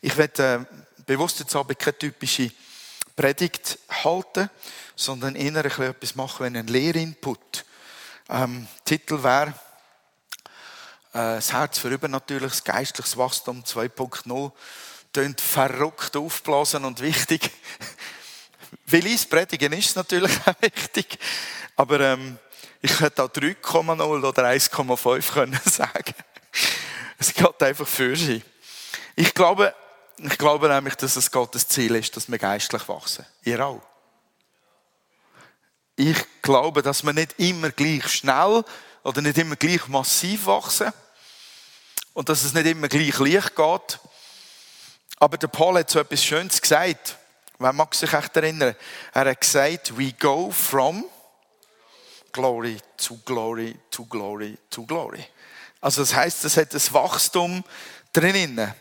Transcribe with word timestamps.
Ich 0.00 0.16
werde 0.16 0.66
äh, 0.70 1.02
bewusst 1.06 1.40
jetzt 1.40 1.54
aber 1.56 1.74
keine 1.74 1.98
typische 1.98 2.50
Predigt 3.14 3.78
halten, 4.04 4.50
sondern 4.94 5.36
eher 5.36 5.64
etwas 5.64 6.14
machen, 6.14 6.44
wenn 6.44 6.56
ein 6.56 6.66
Lehrinput. 6.66 7.64
Ähm, 8.28 8.66
Titel 8.84 9.22
wäre 9.22 9.54
äh, 11.12 11.36
das 11.36 11.52
Herz 11.52 11.78
für 11.78 11.88
übernatürliches 11.88 12.64
geistliches 12.64 13.16
Wachstum 13.16 13.62
2.0. 13.62 14.52
Tönt 15.12 15.40
verrückt 15.40 16.16
aufblasen 16.16 16.84
und 16.84 17.00
wichtig. 17.00 17.50
Weil 18.86 19.06
ich 19.06 19.28
predigen 19.28 19.72
ist 19.72 19.96
natürlich 19.96 20.32
auch 20.44 20.54
wichtig. 20.60 21.18
Aber 21.76 22.00
ähm, 22.00 22.38
ich 22.82 23.00
hätte 23.00 23.24
auch 23.24 23.28
3,0 23.28 24.02
oder 24.02 24.44
1,5 24.44 25.32
können 25.32 25.60
sagen. 25.64 26.14
Es 27.18 27.32
geht 27.32 27.62
einfach 27.62 27.88
für 27.88 28.14
sie. 28.14 28.42
Ich 29.16 29.32
glaube, 29.32 29.74
ich 30.18 30.38
glaube 30.38 30.68
nämlich, 30.68 30.94
dass 30.94 31.16
es 31.16 31.30
Gottes 31.30 31.66
Ziel 31.66 31.94
ist, 31.94 32.16
dass 32.16 32.30
wir 32.30 32.38
geistlich 32.38 32.86
wachsen. 32.88 33.24
Ihr 33.42 33.64
auch. 33.64 33.80
Ich 35.96 36.18
glaube, 36.42 36.82
dass 36.82 37.02
wir 37.02 37.14
nicht 37.14 37.38
immer 37.38 37.70
gleich 37.70 38.06
schnell 38.08 38.62
oder 39.02 39.22
nicht 39.22 39.38
immer 39.38 39.56
gleich 39.56 39.88
massiv 39.88 40.44
wachsen 40.44 40.92
und 42.12 42.28
dass 42.28 42.44
es 42.44 42.52
nicht 42.52 42.66
immer 42.66 42.88
gleich 42.88 43.18
leicht 43.18 43.56
geht. 43.56 44.00
Aber 45.18 45.38
der 45.38 45.48
Paul 45.48 45.78
hat 45.78 45.88
so 45.88 45.98
etwas 45.98 46.22
Schönes 46.22 46.60
gesagt. 46.60 47.16
Wer 47.58 47.72
mag 47.72 47.94
sich 47.94 48.12
echt 48.12 48.36
erinnern? 48.36 48.76
Er 49.14 49.30
hat 49.30 49.40
gesagt, 49.40 49.96
we 49.96 50.12
go 50.12 50.50
from 50.50 51.06
glory 52.32 52.76
to 52.98 53.18
glory 53.24 53.78
to 53.90 54.04
glory 54.04 54.58
to 54.68 54.84
glory. 54.84 55.26
Also 55.80 56.02
das 56.02 56.14
heißt, 56.14 56.44
es 56.44 56.58
hat 56.58 56.74
ein 56.74 56.92
Wachstum 56.92 57.64
drinnen. 58.12 58.74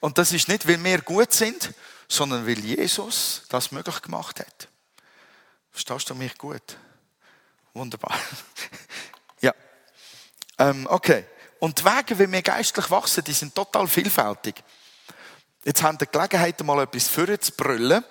Und 0.00 0.18
das 0.18 0.32
ist 0.32 0.48
nicht, 0.48 0.66
weil 0.66 0.82
wir 0.82 1.00
gut 1.02 1.32
sind, 1.32 1.72
sondern 2.08 2.46
weil 2.46 2.58
Jesus 2.58 3.42
das 3.48 3.72
möglich 3.72 4.00
gemacht 4.02 4.40
hat. 4.40 4.68
Verstehst 5.70 6.08
du 6.10 6.14
mich 6.14 6.36
gut? 6.38 6.76
Wunderbar. 7.74 8.16
ja. 9.40 9.52
Ähm, 10.58 10.86
okay. 10.88 11.26
Und 11.58 11.78
die 11.78 11.84
Wege, 11.84 12.18
wie 12.18 12.30
wir 12.30 12.42
geistlich 12.42 12.90
wachsen, 12.90 13.24
die 13.24 13.32
sind 13.32 13.54
total 13.54 13.88
vielfältig. 13.88 14.62
Jetzt 15.64 15.82
haben 15.82 15.98
wir 16.00 16.06
die 16.06 16.12
Gelegenheit, 16.12 16.62
mal 16.62 16.82
etwas 16.82 17.08
vorzubrüllen. 17.08 18.04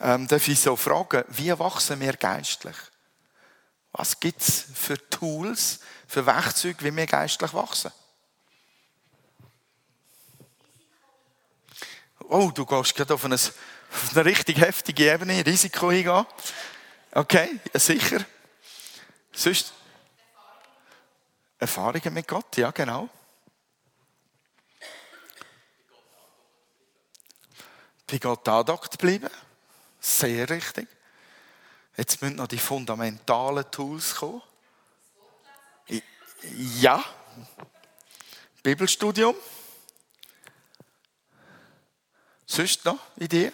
Ähm, 0.00 0.28
darf 0.28 0.46
ich 0.46 0.60
so 0.60 0.76
fragen, 0.76 1.24
wie 1.28 1.58
wachsen 1.58 2.00
wir 2.00 2.12
geistlich? 2.12 2.76
Was 3.92 4.20
gibt 4.20 4.40
es 4.40 4.66
für 4.74 4.96
Tools, 5.10 5.80
für 6.06 6.24
Werkzeuge, 6.24 6.84
wie 6.84 6.94
wir 6.94 7.06
geistlich 7.06 7.52
wachsen? 7.52 7.90
Oh, 12.28 12.50
du 12.50 12.64
gehst 12.64 12.94
gerade 12.94 13.14
auf 13.14 13.24
eine, 13.24 13.34
auf 13.34 14.10
eine 14.12 14.24
richtig 14.24 14.58
heftige 14.58 15.12
Ebene, 15.12 15.44
Risiko 15.44 15.88
eingehen. 15.88 16.26
Okay, 17.12 17.58
sicher. 17.74 18.24
Sonst? 19.32 19.72
Erfahrungen 21.58 22.14
mit 22.14 22.28
Gott, 22.28 22.56
ja, 22.56 22.70
genau. 22.70 23.08
Bei 28.06 28.18
Gott 28.18 28.48
andockt 28.48 28.96
bleiben. 28.98 29.30
Sehr 30.00 30.48
richtig. 30.48 30.88
Jetzt 31.96 32.22
müssen 32.22 32.36
noch 32.36 32.46
die 32.46 32.58
fundamentalen 32.58 33.68
Tools 33.70 34.14
kommen. 34.14 34.40
Ja. 36.54 37.04
Bibelstudium. 38.62 39.34
Sonst 42.50 42.84
noch 42.84 42.98
Ideen? 43.16 43.52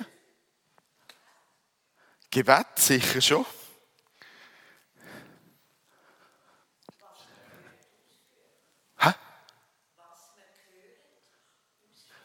Gebet 2.30 2.66
sicher 2.76 3.20
schon. 3.20 3.44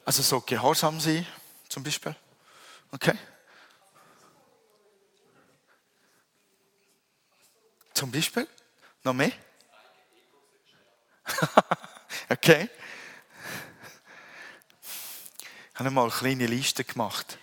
Also 0.09 0.23
so 0.23 0.41
gehorsam 0.41 0.99
sein, 0.99 1.23
zum 1.67 1.83
Beispiel. 1.83 2.15
Okay. 2.91 3.15
Zum 7.93 8.11
Beispiel? 8.11 8.47
Noch 9.03 9.13
mehr? 9.13 9.31
okay. 12.29 12.71
Ich 15.79 15.85
habe 15.85 15.91
mal 15.91 16.01
eine 16.01 16.11
kleine 16.11 16.45
Liste 16.45 16.83
gemacht. 16.83 17.37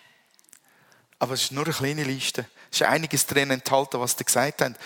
Aber 1.19 1.33
es 1.33 1.45
ist 1.45 1.53
nur 1.53 1.65
eine 1.65 1.73
kleine 1.73 2.05
Liste. 2.05 2.45
Es 2.71 2.83
ist 2.83 2.87
einiges 2.87 3.25
drin 3.25 3.51
enthalten, 3.51 3.99
was 3.99 4.15
sie 4.15 4.27
gesagt 4.27 4.61
haben. 4.61 4.77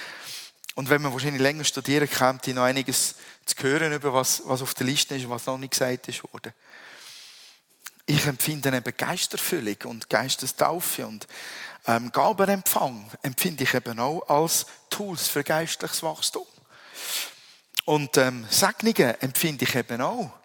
Und 0.77 0.89
wenn 0.89 1.03
man 1.03 1.13
wahrscheinlich 1.13 1.43
länger 1.43 1.65
studieren, 1.65 2.09
kommt 2.09 2.47
noch 2.47 2.63
einiges 2.63 3.17
zu 3.47 3.57
hören, 3.61 3.93
über 3.93 4.15
was, 4.15 4.43
was 4.45 4.63
auf 4.63 4.75
der 4.75 4.87
Liste 4.87 5.17
ist 5.17 5.25
und 5.25 5.31
was 5.31 5.47
noch 5.47 5.59
nicht 5.59 5.73
gesagt 5.73 6.07
ist 6.07 6.23
worden. 6.33 6.53
Ich 8.07 8.25
empfinde 8.25 8.69
eben 8.69 8.97
Geisterfüllung 8.97 9.79
und 9.87 10.09
Geistestaufe 10.09 11.05
und 11.09 11.27
ähm, 11.89 12.13
Gabenempfang 12.13 13.11
empfinde 13.23 13.65
ich 13.65 13.75
eben 13.75 13.99
auch 13.99 14.29
als 14.29 14.67
Tools 14.91 15.27
für 15.27 15.43
geistliches 15.43 16.05
Wachstum. 16.05 16.47
Und 17.85 18.17
ähm, 18.17 18.47
Segnungen 18.49 19.21
empfinde 19.21 19.65
ich 19.65 19.75
eben 19.75 20.01
auch 20.03 20.40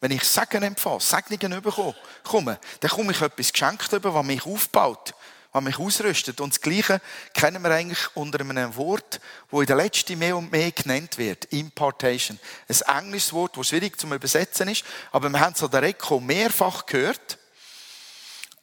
wenn 0.00 0.10
ich 0.12 0.24
Segen 0.24 0.62
empfange, 0.62 1.00
Segnungen 1.00 1.62
bekomme, 1.62 2.58
dann 2.80 2.90
komme 2.90 3.12
ich 3.12 3.20
etwas 3.20 3.52
geschenkt 3.52 3.92
über, 3.92 4.14
was 4.14 4.24
mich 4.24 4.44
aufbaut, 4.46 5.14
was 5.52 5.62
mich 5.62 5.78
ausrüstet. 5.78 6.40
Und 6.40 6.54
das 6.54 6.60
Gleiche 6.60 7.02
kennen 7.34 7.62
wir 7.62 7.70
eigentlich 7.70 7.98
unter 8.14 8.40
einem 8.40 8.74
Wort, 8.76 9.20
wo 9.50 9.60
in 9.60 9.66
der 9.66 9.76
letzten 9.76 10.18
mehr 10.18 10.36
und 10.36 10.50
mehr 10.50 10.72
genannt 10.72 11.18
wird. 11.18 11.44
Impartation. 11.46 12.38
Ein 12.66 12.98
englisches 12.98 13.32
Wort, 13.34 13.56
das 13.56 13.68
schwierig 13.68 14.00
zu 14.00 14.06
übersetzen 14.06 14.68
ist, 14.68 14.84
aber 15.12 15.28
wir 15.28 15.38
haben 15.38 15.52
es 15.52 15.62
an 15.62 15.70
der 15.70 15.82
Reko 15.82 16.18
mehrfach 16.18 16.86
gehört, 16.86 17.38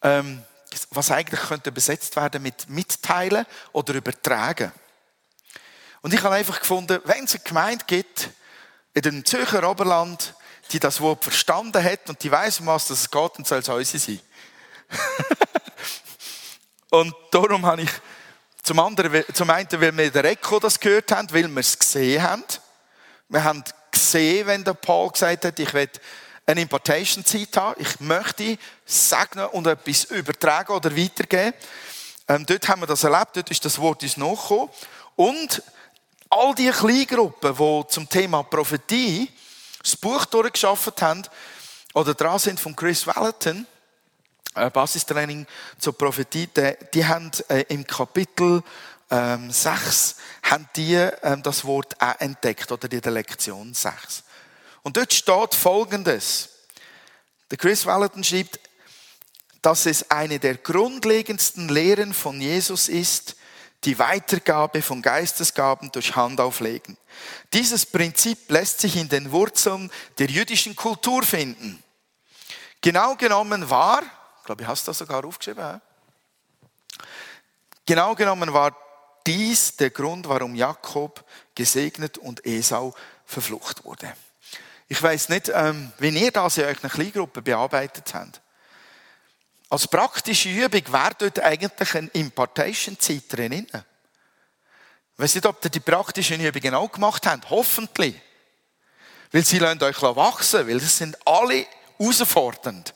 ähm, 0.02 0.44
was 0.90 1.12
eigentlich 1.12 1.42
könnte 1.42 1.70
übersetzt 1.70 2.16
werden 2.16 2.42
mit 2.42 2.68
mitteilen 2.68 3.46
oder 3.74 3.94
übertragen. 3.94 4.72
Und 6.02 6.14
ich 6.14 6.24
habe 6.24 6.36
einfach 6.36 6.60
gefunden, 6.60 7.00
wenn 7.06 7.26
es 7.26 7.36
eine 7.36 7.44
Gemeinde 7.44 7.86
gibt, 7.86 8.30
in 8.94 9.02
dem 9.02 9.26
Zürcher 9.26 9.70
Oberland, 9.70 10.34
die 10.72 10.80
das 10.80 11.02
Wort 11.02 11.24
verstanden 11.24 11.84
hat 11.84 12.10
und 12.10 12.22
die 12.24 12.32
weiß, 12.32 12.60
um 12.62 12.68
was 12.68 12.90
es 12.90 13.10
geht, 13.10 13.38
und 13.38 13.48
soll 13.48 13.60
es 13.60 13.70
unsere 13.70 14.00
sein. 14.00 14.20
und 16.90 17.14
darum 17.32 17.66
habe 17.66 17.84
ich 17.84 17.92
zum 18.64 18.80
anderen, 18.80 19.24
zum 19.34 19.50
einen, 19.50 19.68
weil 19.72 19.96
wir 19.96 20.12
der 20.12 20.26
Echo 20.26 20.60
das 20.60 20.80
gehört 20.80 21.12
haben, 21.12 21.32
weil 21.32 21.48
wir 21.48 21.62
es 21.62 21.80
gesehen 21.80 22.22
haben. 22.22 22.44
Wir 23.30 23.44
haben 23.44 23.64
gesehen, 23.92 24.48
wenn 24.48 24.64
der 24.64 24.74
Paul 24.74 25.12
gesagt 25.12 25.46
hat, 25.46 25.60
ich 25.60 25.74
will 25.74 25.90
eine 26.46 26.62
Importation-Zeit 26.62 27.58
haben, 27.58 27.82
ich 27.82 28.00
möchte 28.00 28.58
segnen 28.86 29.48
und 29.48 29.68
etwas 29.68 30.06
übertragen 30.06 30.74
oder 30.74 30.96
weitergeben. 30.96 31.54
Ähm, 32.28 32.46
dort 32.46 32.68
haben 32.68 32.82
wir 32.82 32.88
das 32.88 33.04
erlebt, 33.04 33.36
dort 33.36 33.52
ist 33.52 33.64
das 33.64 33.80
Wort 33.80 34.04
uns 34.04 34.18
nachgekommen. 34.18 34.70
Und 35.16 35.64
all 36.30 36.54
die 36.56 36.70
Kleingruppen, 36.70 37.56
die 37.56 37.88
zum 37.88 38.10
Thema 38.10 38.44
Prophetie 38.44 39.30
das 39.82 39.96
Buch 39.96 40.26
durchgeschafft 40.26 41.02
haben 41.02 41.24
oder 41.94 42.14
dran 42.14 42.40
sind 42.40 42.60
von 42.60 42.76
Chris 42.76 43.08
Valentin, 43.08 43.66
äh, 44.56 44.70
Basistraining 44.70 45.46
zur 45.80 45.98
Prophetie, 45.98 46.48
die, 46.48 46.74
die 46.94 47.06
haben 47.06 47.32
äh, 47.50 47.66
im 47.70 47.86
Kapitel 47.86 48.64
ähm, 49.10 49.52
6 49.52 50.16
haben 50.44 50.70
die, 50.76 50.96
ähm, 50.96 51.42
das 51.44 51.64
Wort 51.66 52.00
auch 52.02 52.20
entdeckt 52.20 52.72
oder 52.72 52.88
der 52.88 53.12
Lektion 53.12 53.74
6. 53.74 54.24
Und 54.84 54.98
dort 54.98 55.14
steht 55.14 55.56
Folgendes. 55.56 56.50
Der 57.52 57.58
Chris 57.58 57.86
Valentin 57.86 58.24
schreibt, 58.24 58.60
dass 59.62 59.86
es 59.86 60.12
eine 60.12 60.40
der 60.40 60.56
grundlegendsten 60.56 61.70
Lehren 61.70 62.14
von 62.14 62.40
Jesus 62.40 62.90
ist, 62.90 63.36
die 63.84 64.00
Weitergabe 64.00 64.82
von 64.82 65.02
Geistesgaben 65.02 65.92
durch 65.92 66.16
Handauflegen. 66.16 66.98
Dieses 67.54 67.86
Prinzip 67.86 68.50
lässt 68.50 68.80
sich 68.80 68.96
in 68.96 69.10
den 69.10 69.32
Wurzeln 69.32 69.92
der 70.18 70.28
jüdischen 70.28 70.76
Kultur 70.76 71.24
finden. 71.24 71.82
Genau 72.82 73.16
genommen 73.16 73.70
war, 73.70 74.02
ich 74.02 74.46
glaube, 74.46 74.64
ich 74.64 74.68
hast 74.68 74.88
das 74.88 74.98
sogar 74.98 75.24
aufgeschrieben, 75.26 75.64
ja? 75.64 75.82
genau 77.86 78.16
genommen 78.16 78.54
war 78.54 78.76
dies 79.26 79.76
der 79.76 79.90
Grund, 79.90 80.28
warum 80.28 80.56
Jakob 80.56 81.24
gesegnet 81.54 82.18
und 82.18 82.46
Esau 82.46 82.94
verflucht 83.26 83.84
wurde. 83.84 84.14
Ich 84.88 85.02
weiß 85.04 85.30
nicht, 85.30 85.52
ähm, 85.54 85.92
wie 86.00 86.10
ihr 86.10 86.32
das 86.32 86.58
in 86.58 86.64
eurer 86.64 86.90
Kleingruppe 86.90 87.42
bearbeitet 87.42 88.14
habt. 88.14 88.42
Als 89.70 89.88
praktische 89.88 90.50
Übung 90.50 90.94
wäre 90.94 91.16
dort 91.18 91.40
eigentlich 91.40 91.96
eine 91.96 92.08
Impartation-Zeit 92.10 93.24
drin. 93.30 93.68
Ich 95.14 95.24
weiß 95.24 95.36
nicht, 95.36 95.46
ob 95.46 95.64
ihr 95.64 95.70
die 95.70 95.80
praktischen 95.80 96.40
Übungen 96.40 96.74
auch 96.74 96.92
gemacht 96.92 97.26
habt. 97.26 97.50
Hoffentlich. 97.50 98.16
Weil 99.32 99.44
sie 99.44 99.62
euch 99.62 100.02
wachsen 100.02 100.68
weil 100.68 100.80
das 100.80 100.98
sind 100.98 101.18
alle 101.28 101.66
herausfordernd. 101.98 102.94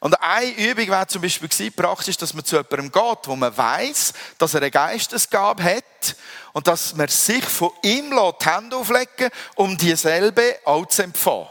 Und 0.00 0.20
eine 0.20 0.50
Übung 0.50 0.88
wäre 0.88 1.06
zum 1.06 1.22
Beispiel 1.22 1.48
gewesen, 1.48 1.72
praktisch, 1.74 2.16
dass 2.16 2.34
man 2.34 2.44
zu 2.44 2.56
jemandem 2.56 2.90
geht, 2.90 3.18
wo 3.24 3.36
man 3.36 3.56
weiß, 3.56 4.12
dass 4.38 4.54
er 4.54 4.60
eine 4.60 4.70
Geistesgabe 4.70 5.62
hat 5.62 6.16
und 6.52 6.66
dass 6.66 6.94
man 6.94 7.06
sich 7.06 7.44
von 7.44 7.70
ihm 7.82 8.10
die 8.10 8.44
Hände 8.44 8.76
auflegen 8.76 9.30
um 9.54 9.76
dieselbe 9.76 10.58
auch 10.64 10.86
zu 10.86 11.04
empfangen. 11.04 11.46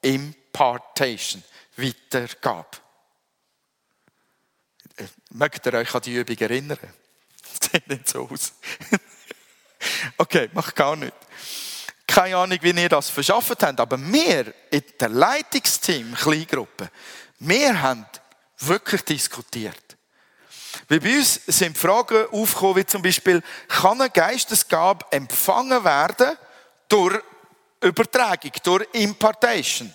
Impartation. 0.00 1.42
Weitergabe. 1.76 2.68
Mögt 5.30 5.66
ihr 5.66 5.74
euch 5.74 5.94
an 5.94 6.02
die 6.02 6.14
Übung 6.14 6.36
erinnern? 6.36 6.78
Das 7.42 7.70
sieht 7.72 7.88
nicht 7.88 8.08
so 8.08 8.28
aus. 8.28 8.52
okay, 10.18 10.48
mach 10.52 10.74
gar 10.74 10.94
nicht. 10.94 11.12
Keine 12.06 12.36
Ahnung, 12.36 12.58
wie 12.60 12.70
ihr 12.70 12.88
das 12.88 13.10
verschafft 13.10 13.62
habt, 13.62 13.80
aber 13.80 13.98
wir 13.98 14.52
in 14.70 14.82
der 14.98 15.08
Leitungsteam, 15.08 16.14
Kleingruppe, 16.14 16.90
wir 17.40 17.80
haben 17.80 18.06
wirklich 18.58 19.02
diskutiert. 19.02 19.96
Weil 20.88 21.00
bei 21.00 21.18
uns 21.18 21.40
sind 21.46 21.76
Fragen 21.78 22.26
aufgekommen, 22.30 22.76
wie 22.76 22.86
zum 22.86 23.02
Beispiel, 23.02 23.42
kann 23.68 24.00
eine 24.00 24.10
Geistesgabe 24.10 25.06
empfangen 25.10 25.82
werden 25.84 26.36
durch 26.88 27.20
Übertragung, 27.80 28.52
durch 28.62 28.86
Impartation? 28.92 29.94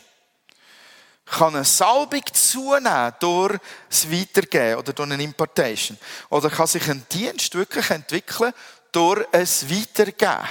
Kann 1.26 1.56
eine 1.56 1.66
Salbung 1.66 2.24
zunehmen 2.34 3.14
durch 3.20 3.58
das 3.90 4.12
Weitergeben 4.12 4.80
oder 4.80 4.94
durch 4.94 5.12
eine 5.12 5.24
Impartation? 5.24 5.98
Oder 6.30 6.50
kann 6.50 6.68
sich 6.68 6.88
ein 6.90 7.06
Dienst 7.12 7.56
wirklich 7.56 7.90
entwickeln 7.90 8.54
durch 8.92 9.26
ein 9.34 9.48
Weitergeben 9.48 10.48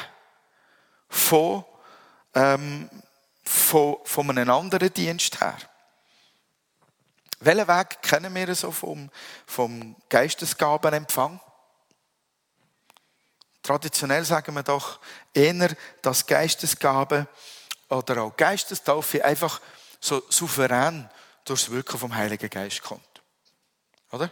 von, 1.09 1.65
ähm, 2.35 2.91
von, 3.45 3.99
von 4.05 4.31
einem 4.31 4.51
anderen 4.51 4.93
Dienst 4.93 5.41
her? 5.41 5.57
Welchen 7.41 7.69
Weg 7.69 8.03
kennen 8.03 8.35
wir 8.35 8.55
so 8.55 8.71
vom, 8.71 9.11
vom 9.47 9.95
Geistesgabenempfang? 10.09 11.41
Traditionell 13.63 14.25
sagen 14.25 14.55
wir 14.55 14.63
doch 14.63 14.99
eher, 15.33 15.75
dass 16.03 16.27
Geistesgabe 16.27 17.27
oder 17.89 18.23
auch 18.23 18.37
Geistestaufe 18.37 19.25
einfach 19.25 19.61
so 20.05 20.23
souverän 20.29 21.09
durch 21.45 21.63
das 21.63 21.71
Wirken 21.71 21.99
vom 21.99 22.15
Heiligen 22.15 22.51
Geist 22.51 22.83
kommt. 22.83 23.23
Oder? 24.13 24.31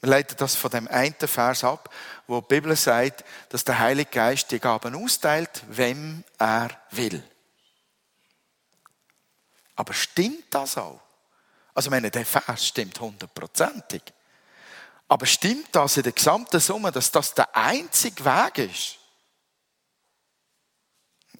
Wir 0.00 0.10
leiten 0.10 0.36
das 0.36 0.54
von 0.54 0.70
dem 0.70 0.86
einen 0.86 1.14
Vers 1.16 1.64
ab, 1.64 1.92
wo 2.28 2.40
die 2.40 2.46
Bibel 2.46 2.76
sagt, 2.76 3.24
dass 3.48 3.64
der 3.64 3.80
Heilige 3.80 4.10
Geist 4.10 4.50
die 4.52 4.60
Gaben 4.60 4.94
austeilt, 4.94 5.64
wem 5.68 6.22
er 6.38 6.70
will. 6.92 7.22
Aber 9.74 9.92
stimmt 9.92 10.44
das 10.50 10.78
auch? 10.78 11.00
Also, 11.74 11.88
ich 11.88 11.90
meine, 11.90 12.10
der 12.10 12.24
Vers 12.24 12.66
stimmt 12.66 12.98
hundertprozentig. 13.00 14.02
Aber 15.08 15.26
stimmt 15.26 15.68
das 15.72 15.96
in 15.96 16.04
der 16.04 16.12
gesamten 16.12 16.60
Summe, 16.60 16.92
dass 16.92 17.10
das 17.10 17.34
der 17.34 17.54
einzige 17.56 18.24
Weg 18.24 18.58
ist? 18.58 18.98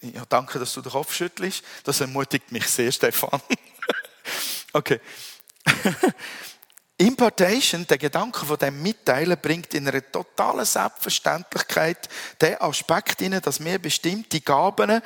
Ja, 0.00 0.23
danke, 0.29 0.59
dass 0.59 0.73
du 0.73 0.81
den 0.81 0.93
Kopf 0.93 1.12
schüttelst. 1.12 1.65
Das 1.85 2.00
ermutigt 2.00 2.53
mich 2.53 2.67
sehr, 2.67 2.93
Stefan. 2.93 3.41
okay. 4.73 5.00
Impartation, 6.99 7.87
der 7.87 7.99
Gedanke 7.99 8.45
von 8.45 8.59
dem 8.59 8.83
Mitteilen, 8.83 9.39
bringt 9.41 9.73
in 9.75 9.87
einer 9.89 10.11
totalen 10.11 10.65
Selbstverständlichkeit 10.65 12.09
den 12.41 12.61
Aspekt 12.61 13.21
hinein, 13.21 13.41
dass 13.41 13.62
wir 13.62 13.79
bestimmte 13.79 14.41
Gaben 14.41 15.00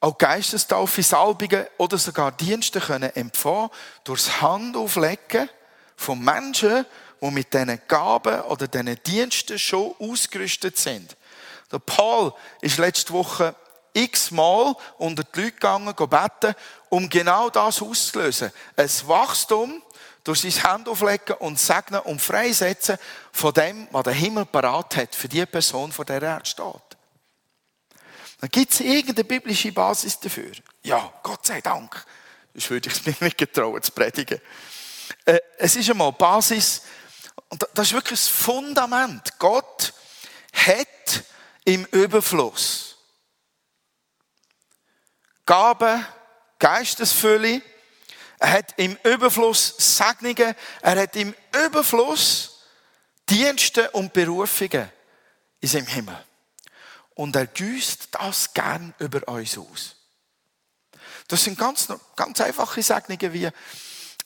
auch 0.00 0.18
Geistestaufe, 0.18 1.02
Salbungen 1.02 1.66
oder 1.78 1.98
sogar 1.98 2.32
Dienste 2.32 2.80
können 2.80 3.14
empfangen 3.14 3.70
durchs 4.04 4.40
Handauflegen 4.40 5.48
von 5.96 6.22
Menschen, 6.22 6.84
die 7.20 7.30
mit 7.30 7.52
diesen 7.54 7.80
Gaben 7.88 8.40
oder 8.42 8.68
diesen 8.68 9.02
Diensten 9.02 9.58
schon 9.58 9.94
ausgerüstet 9.98 10.76
sind. 10.76 11.16
Der 11.72 11.78
Paul 11.78 12.32
ist 12.60 12.78
letzte 12.78 13.12
Woche 13.12 13.54
x-mal 13.94 14.76
unter 14.98 15.24
die 15.24 15.40
Leute 15.40 15.52
gegangen, 15.52 15.94
beten, 15.94 16.54
um 16.90 17.08
genau 17.08 17.48
das 17.48 17.80
auszulösen. 17.80 18.52
Ein 18.76 18.90
Wachstum 19.06 19.82
durch 20.24 20.40
sein 20.40 20.62
Handauflegen 20.62 21.36
und 21.36 21.58
Segnen 21.58 22.00
und 22.00 22.20
Freisetzen 22.20 22.98
von 23.32 23.52
dem, 23.52 23.88
was 23.90 24.04
der 24.04 24.12
Himmel 24.12 24.46
parat 24.46 24.96
hat 24.96 25.14
für 25.14 25.28
die 25.28 25.44
Person, 25.46 25.92
vor 25.92 26.04
der 26.04 26.22
er 26.22 26.44
steht. 26.44 26.64
Dann 28.40 28.50
gibt 28.50 28.72
es 28.72 28.80
irgendeine 28.80 29.24
biblische 29.24 29.72
Basis 29.72 30.18
dafür. 30.18 30.52
Ja, 30.82 31.12
Gott 31.22 31.46
sei 31.46 31.60
Dank. 31.60 32.04
Das 32.52 32.68
würde 32.70 32.88
ich 32.88 32.96
es 32.96 33.06
mir 33.20 33.26
nicht 33.26 33.38
getrauen 33.38 33.82
zu 33.82 33.92
predigen. 33.92 34.40
Äh, 35.24 35.40
es 35.58 35.76
ist 35.76 35.90
einmal 35.90 36.12
Basis, 36.12 36.82
und 37.48 37.66
das 37.74 37.88
ist 37.88 37.92
wirklich 37.92 38.20
das 38.20 38.28
Fundament. 38.28 39.38
Gott 39.38 39.92
hat 40.52 41.24
im 41.64 41.84
Überfluss 41.86 42.93
Gaben, 45.46 46.04
Geistesfülle, 46.58 47.62
er 48.38 48.52
hat 48.52 48.74
im 48.76 48.96
Überfluss 49.04 49.74
Segnungen, 49.78 50.54
er 50.82 51.00
hat 51.00 51.16
im 51.16 51.34
Überfluss 51.66 52.62
Dienste 53.28 53.90
und 53.92 54.12
Berufungen 54.12 54.90
in 55.60 55.68
seinem 55.68 55.86
Himmel 55.86 56.24
und 57.14 57.36
er 57.36 57.46
gießt 57.46 58.08
das 58.10 58.52
gern 58.52 58.94
über 58.98 59.26
uns 59.28 59.56
aus. 59.56 59.96
Das 61.28 61.44
sind 61.44 61.58
ganz, 61.58 61.88
ganz 62.16 62.40
einfache 62.40 62.82
Segnungen 62.82 63.32
wie 63.32 63.48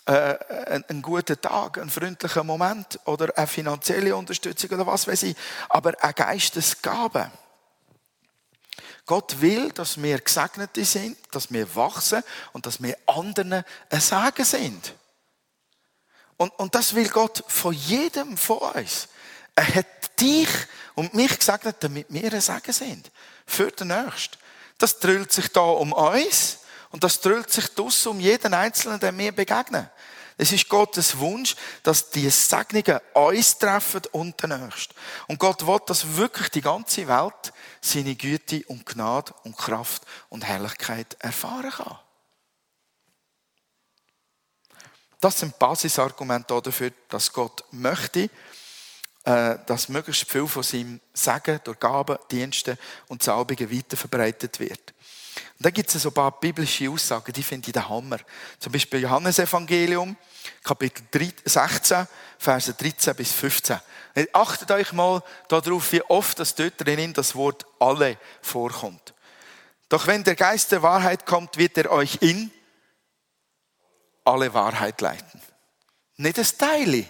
äh, 0.07 0.83
ein 0.89 1.03
guter 1.03 1.41
Tag, 1.41 1.79
ein 1.79 1.91
freundlicher 1.91 2.43
Moment 2.43 2.99
oder 3.05 3.37
eine 3.37 3.47
finanzielle 3.47 4.17
Unterstützung 4.17 4.71
oder 4.71 4.87
was 4.87 5.07
weiß 5.07 5.23
ich, 5.25 5.37
aber 5.69 5.93
eine 6.03 6.15
Geistesgabe. 6.15 7.31
Gott 9.09 9.41
will, 9.41 9.73
dass 9.73 10.01
wir 10.01 10.21
Gesegnete 10.21 10.85
sind, 10.85 11.17
dass 11.33 11.51
wir 11.51 11.75
wachsen 11.75 12.23
und 12.53 12.67
dass 12.67 12.81
wir 12.81 12.97
anderen 13.07 13.65
ein 13.91 14.01
Segen 14.01 14.45
sind. 14.45 14.95
Und, 16.37 16.51
und 16.59 16.75
das 16.75 16.95
will 16.95 17.09
Gott 17.09 17.43
von 17.49 17.73
jedem 17.73 18.37
von 18.37 18.59
uns. 18.59 19.09
Er 19.57 19.75
hat 19.75 20.21
dich 20.21 20.49
und 20.95 21.15
mich 21.15 21.39
gesegnet, 21.39 21.77
damit 21.81 22.07
wir 22.11 22.33
ein 22.33 22.41
Segen 22.41 22.73
sind. 22.73 23.11
Für 23.47 23.73
den 23.73 23.89
Nächsten. 23.89 24.37
Das 24.77 24.99
drüllt 25.01 25.33
sich 25.33 25.49
da 25.49 25.63
um 25.63 25.93
uns 25.93 26.59
und 26.91 27.03
das 27.03 27.21
drüllt 27.21 27.51
sich 27.51 27.67
dus 27.69 28.07
um 28.07 28.21
jeden 28.21 28.53
Einzelnen, 28.53 29.01
der 29.01 29.13
mir 29.13 29.33
begegnet. 29.33 29.89
Es 30.41 30.53
ist 30.53 30.69
Gottes 30.69 31.19
Wunsch, 31.19 31.57
dass 31.83 32.11
die 32.11 32.31
Segnungen 32.31 33.01
uns 33.13 33.59
treffen 33.59 34.03
und 34.13 34.41
den 34.41 34.51
Nächsten. 34.51 34.95
Und 35.27 35.41
Gott 35.41 35.67
will, 35.67 35.81
dass 35.85 36.17
wirklich 36.17 36.49
die 36.51 36.61
ganze 36.61 37.09
Welt 37.09 37.53
seine 37.81 38.15
Güte 38.15 38.63
und 38.69 38.87
Gnade 38.87 39.35
und 39.43 39.59
Kraft 39.59 40.05
und 40.29 40.47
Herrlichkeit 40.47 41.17
erfahren 41.19 41.73
kann. 41.73 41.99
Das 45.21 45.41
sind 45.41 45.59
Basisargumente 45.59 46.63
dafür, 46.63 46.93
dass 47.09 47.33
Gott 47.33 47.65
möchte, 47.73 48.31
äh, 49.25 49.59
dass 49.67 49.89
möglichst 49.89 50.31
viel 50.31 50.47
von 50.47 50.63
seinem 50.63 51.01
Segen 51.13 51.61
durch 51.65 51.81
Gaben, 51.81 52.17
Dienste 52.31 52.79
und 53.09 53.25
Salbungen 53.25 53.77
weiterverbreitet 53.77 54.61
wird. 54.61 54.95
Und 55.59 55.65
dann 55.65 55.73
gibt 55.73 55.93
es 55.93 56.01
so 56.01 56.11
ein 56.11 56.15
paar 56.15 56.39
biblische 56.39 56.89
Aussagen, 56.89 57.33
die 57.33 57.43
finde 57.43 57.67
ich 57.67 57.73
der 57.73 57.89
Hammer. 57.89 58.19
Zum 58.61 58.71
Beispiel 58.71 59.01
Johannes 59.01 59.41
Evangelium, 59.41 60.17
Kapitel 60.63 61.33
16, 61.45 62.07
Verse 62.39 62.73
13 62.73 63.17
bis 63.17 63.33
15. 63.33 63.81
Achtet 64.33 64.71
euch 64.71 64.93
mal 64.93 65.21
darauf, 65.49 65.91
wie 65.91 66.03
oft 66.03 66.39
das 66.39 66.55
dort 66.55 66.75
drinnen 66.77 67.13
das 67.13 67.35
Wort 67.35 67.67
alle 67.81 68.19
vorkommt. 68.41 69.15
Doch 69.89 70.07
wenn 70.07 70.23
der 70.23 70.37
Geist 70.37 70.71
der 70.71 70.83
Wahrheit 70.83 71.27
kommt, 71.27 71.57
wird 71.57 71.77
er 71.77 71.91
euch 71.91 72.19
in 72.21 72.53
alle 74.25 74.55
Wahrheit 74.55 75.01
leiten. 75.01 75.43
Nicht 76.19 76.39
das 76.39 76.57
Teil. 76.57 77.05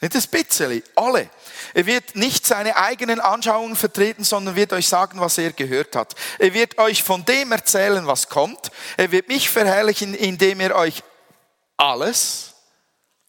Nicht 0.00 0.14
ein 0.14 0.22
bisschen, 0.30 0.82
alle. 0.94 1.28
Er 1.74 1.86
wird 1.86 2.14
nicht 2.14 2.46
seine 2.46 2.76
eigenen 2.76 3.18
Anschauungen 3.18 3.74
vertreten, 3.74 4.22
sondern 4.22 4.54
wird 4.54 4.72
euch 4.72 4.86
sagen, 4.86 5.20
was 5.20 5.38
er 5.38 5.52
gehört 5.52 5.96
hat. 5.96 6.14
Er 6.38 6.54
wird 6.54 6.78
euch 6.78 7.02
von 7.02 7.24
dem 7.24 7.50
erzählen, 7.50 8.06
was 8.06 8.28
kommt. 8.28 8.70
Er 8.96 9.10
wird 9.10 9.26
mich 9.26 9.50
verherrlichen, 9.50 10.14
indem 10.14 10.60
er 10.60 10.76
euch 10.76 11.02
alles 11.76 12.54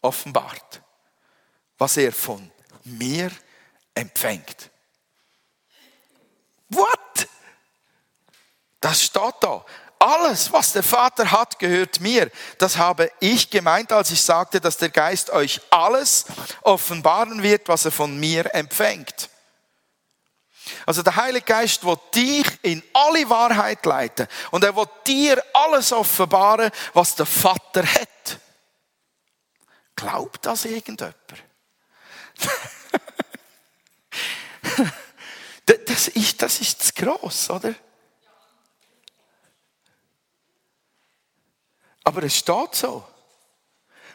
offenbart, 0.02 0.82
was 1.80 1.98
er 1.98 2.12
von 2.12 2.52
mir 2.84 3.32
empfängt. 3.96 4.70
What? 6.70 7.28
Das 8.80 9.04
steht 9.04 9.36
da. 9.42 9.66
Alles, 10.00 10.54
was 10.54 10.72
der 10.72 10.84
Vater 10.84 11.30
hat, 11.30 11.60
gehört 11.60 12.00
mir. 12.00 12.32
Das 12.58 12.78
habe 12.78 13.12
ich 13.20 13.50
gemeint, 13.50 13.92
als 13.92 14.12
ich 14.12 14.22
sagte, 14.22 14.62
dass 14.62 14.78
der 14.78 14.90
Geist 14.90 15.30
euch 15.30 15.60
alles 15.70 16.26
offenbaren 16.62 17.44
wird, 17.44 17.68
was 17.68 17.84
er 17.84 17.92
von 17.92 18.18
mir 18.18 18.56
empfängt. 18.56 19.30
Also 20.86 21.04
der 21.04 21.18
Heilige 21.18 21.46
Geist 21.46 21.86
will 21.86 21.98
dich 22.16 22.48
in 22.62 22.82
alle 22.94 23.30
Wahrheit 23.30 23.86
leiten 23.86 24.28
und 24.52 24.64
er 24.64 24.74
will 24.76 24.88
dir 25.06 25.44
alles 25.54 25.92
offenbaren, 25.92 26.72
was 26.94 27.16
der 27.16 27.26
Vater 27.26 27.84
hat. 27.84 28.40
Glaubt 29.96 30.46
das 30.46 30.64
irgendjemand? 30.64 31.16
das, 35.88 36.08
ist, 36.08 36.42
das 36.42 36.62
ist 36.62 36.84
zu 36.84 36.94
gross, 36.94 37.50
oder? 37.50 37.76
Aber 42.10 42.24
es 42.24 42.38
steht 42.38 42.74
so. 42.74 43.04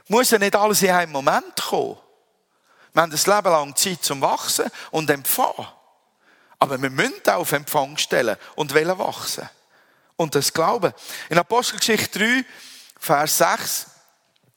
Muss 0.09 0.33
ja 0.33 0.39
nicht 0.41 0.57
alles 0.57 0.83
in 0.83 0.91
einem 0.91 1.13
Moment 1.13 1.55
kommen. 1.63 1.97
Wir 2.93 3.03
haben 3.03 3.13
ein 3.13 3.17
Leben 3.17 3.53
lang 3.53 3.77
Zeit 3.77 4.03
zum 4.03 4.21
Wachsen 4.21 4.69
und 4.91 5.09
Empfangen. 5.11 5.69
Aber 6.59 6.83
wir 6.83 6.91
müssen 6.91 7.23
auf 7.29 7.53
Empfang 7.53 7.97
stellen 7.97 8.37
und 8.57 8.75
wollen 8.75 8.99
wachsen. 8.99 9.49
Und 10.17 10.35
das 10.35 10.53
Glauben. 10.53 10.93
In 11.29 11.39
Apostelgeschichte 11.39 12.19
3, 12.19 12.45
Vers 12.99 13.39
6, 13.39 13.87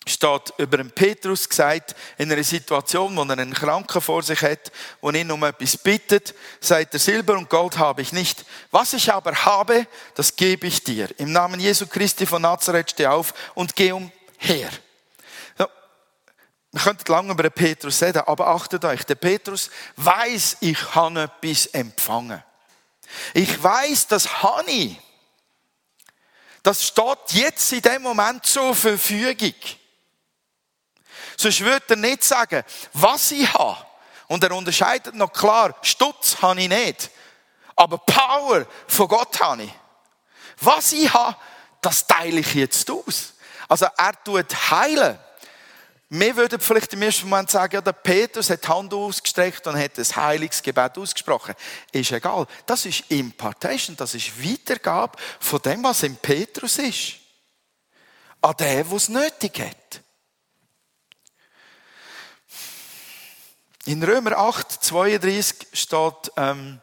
steht 0.07 0.53
über 0.57 0.77
den 0.77 0.91
Petrus 0.91 1.47
gesagt, 1.47 1.95
in 2.17 2.31
einer 2.31 2.43
Situation, 2.43 3.15
wo 3.15 3.23
er 3.23 3.31
einen 3.31 3.53
Kranken 3.53 4.01
vor 4.01 4.23
sich 4.23 4.41
hat, 4.41 4.71
wo 5.01 5.09
ihn 5.11 5.31
um 5.31 5.43
etwas 5.43 5.77
bittet, 5.77 6.33
sagt 6.59 6.93
er, 6.93 6.99
Silber 6.99 7.37
und 7.37 7.49
Gold 7.49 7.77
habe 7.77 8.01
ich 8.01 8.11
nicht. 8.11 8.45
Was 8.71 8.93
ich 8.93 9.11
aber 9.11 9.33
habe, 9.45 9.87
das 10.15 10.35
gebe 10.35 10.67
ich 10.67 10.83
dir. 10.83 11.09
Im 11.19 11.31
Namen 11.31 11.59
Jesu 11.59 11.87
Christi 11.87 12.25
von 12.25 12.41
Nazareth 12.41 12.91
steh 12.91 13.07
auf 13.07 13.33
und 13.55 13.75
geh 13.75 13.91
umher. 13.91 14.69
Ja, 15.59 15.69
wir 16.71 16.81
könnten 16.81 17.11
lange 17.11 17.31
über 17.31 17.43
den 17.43 17.51
Petrus 17.51 18.01
reden, 18.01 18.23
aber 18.25 18.47
achtet 18.47 18.85
euch, 18.85 19.03
der 19.03 19.15
Petrus 19.15 19.69
weiß, 19.95 20.57
ich 20.61 20.95
habe 20.95 21.23
etwas 21.23 21.67
empfangen. 21.67 22.43
Ich 23.33 23.61
weiß, 23.61 24.07
das 24.07 24.43
habe 24.43 24.69
ich. 24.69 24.99
Das 26.63 26.85
steht 26.85 27.31
jetzt 27.31 27.71
in 27.71 27.81
dem 27.81 28.01
Moment 28.01 28.45
zur 28.45 28.75
Verfügung. 28.75 29.53
Sonst 31.39 31.61
würde 31.61 31.85
er 31.89 31.95
nicht 31.95 32.23
sagen, 32.23 32.63
was 32.93 33.31
ich 33.31 33.51
habe. 33.53 33.85
Und 34.27 34.43
er 34.43 34.51
unterscheidet 34.51 35.15
noch 35.15 35.31
klar, 35.31 35.75
Stutz 35.81 36.41
habe 36.41 36.59
ich 36.59 36.67
nicht. 36.67 37.11
Aber 37.75 37.99
Power 37.99 38.65
von 38.87 39.07
Gott 39.07 39.39
habe 39.39 39.63
ich. 39.63 39.73
Was 40.59 40.91
ich 40.91 41.13
habe, 41.13 41.37
das 41.79 42.05
teile 42.07 42.39
ich 42.39 42.53
jetzt 42.55 42.89
aus. 42.89 43.33
Also 43.69 43.85
er 43.97 44.23
tut 44.23 44.71
heilen. 44.71 45.19
Wir 46.09 46.35
würden 46.35 46.59
vielleicht 46.59 46.93
im 46.93 47.01
ersten 47.01 47.27
Moment 47.29 47.51
sagen, 47.51 47.75
ja, 47.75 47.81
der 47.81 47.91
Petrus 47.91 48.49
hat 48.49 48.63
die 48.63 48.67
Hand 48.67 48.93
ausgestreckt 48.93 49.67
und 49.67 49.77
hat 49.77 49.99
ein 49.99 50.15
Heilungsgebet 50.15 50.97
ausgesprochen. 50.97 51.53
Ist 51.91 52.11
egal. 52.13 52.47
Das 52.65 52.85
ist 52.85 53.03
Impartation, 53.11 53.95
das 53.95 54.15
ist 54.15 54.31
Weitergabe 54.41 55.17
von 55.39 55.61
dem, 55.61 55.83
was 55.83 56.03
im 56.03 56.15
Petrus 56.15 56.77
ist. 56.77 57.15
An 58.41 58.55
den, 58.55 58.87
der 58.87 58.95
es 58.95 59.09
nötig 59.09 59.59
hat. 59.59 60.01
In 63.87 64.03
Römer 64.03 64.37
8, 64.37 64.83
32 64.83 65.67
steht, 65.71 66.33
ähm, 66.35 66.81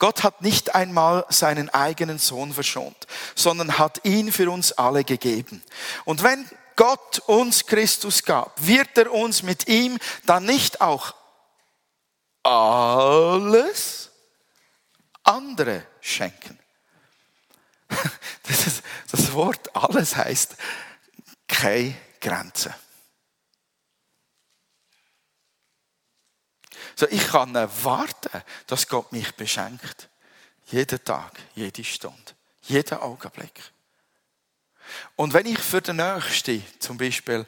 Gott 0.00 0.24
hat 0.24 0.42
nicht 0.42 0.74
einmal 0.74 1.24
seinen 1.28 1.70
eigenen 1.70 2.18
Sohn 2.18 2.52
verschont, 2.52 3.06
sondern 3.36 3.78
hat 3.78 4.04
ihn 4.04 4.32
für 4.32 4.50
uns 4.50 4.72
alle 4.72 5.04
gegeben. 5.04 5.62
Und 6.04 6.24
wenn 6.24 6.50
Gott 6.74 7.20
uns 7.26 7.66
Christus 7.66 8.24
gab, 8.24 8.66
wird 8.66 8.98
er 8.98 9.12
uns 9.12 9.44
mit 9.44 9.68
ihm 9.68 9.96
dann 10.24 10.44
nicht 10.44 10.80
auch 10.80 11.14
alles 12.42 14.10
andere 15.22 15.86
schenken? 16.00 16.58
Das, 18.48 18.64
ist, 18.64 18.82
das 19.10 19.32
Wort 19.32 19.74
alles 19.74 20.14
heißt 20.14 20.54
keine 21.48 21.96
Grenze. 22.20 22.72
So, 26.98 27.06
ich 27.10 27.28
kann 27.28 27.54
warten, 27.54 28.42
dass 28.66 28.88
Gott 28.88 29.12
mich 29.12 29.34
beschenkt. 29.34 30.08
Jeden 30.66 31.04
Tag, 31.04 31.32
jede 31.54 31.84
Stunde, 31.84 32.32
jeden 32.62 32.98
Augenblick. 32.98 33.62
Und 35.14 35.34
wenn 35.34 35.46
ich 35.46 35.58
für 35.58 35.82
den 35.82 35.96
Nächsten 35.96 36.64
zum 36.80 36.96
Beispiel 36.96 37.46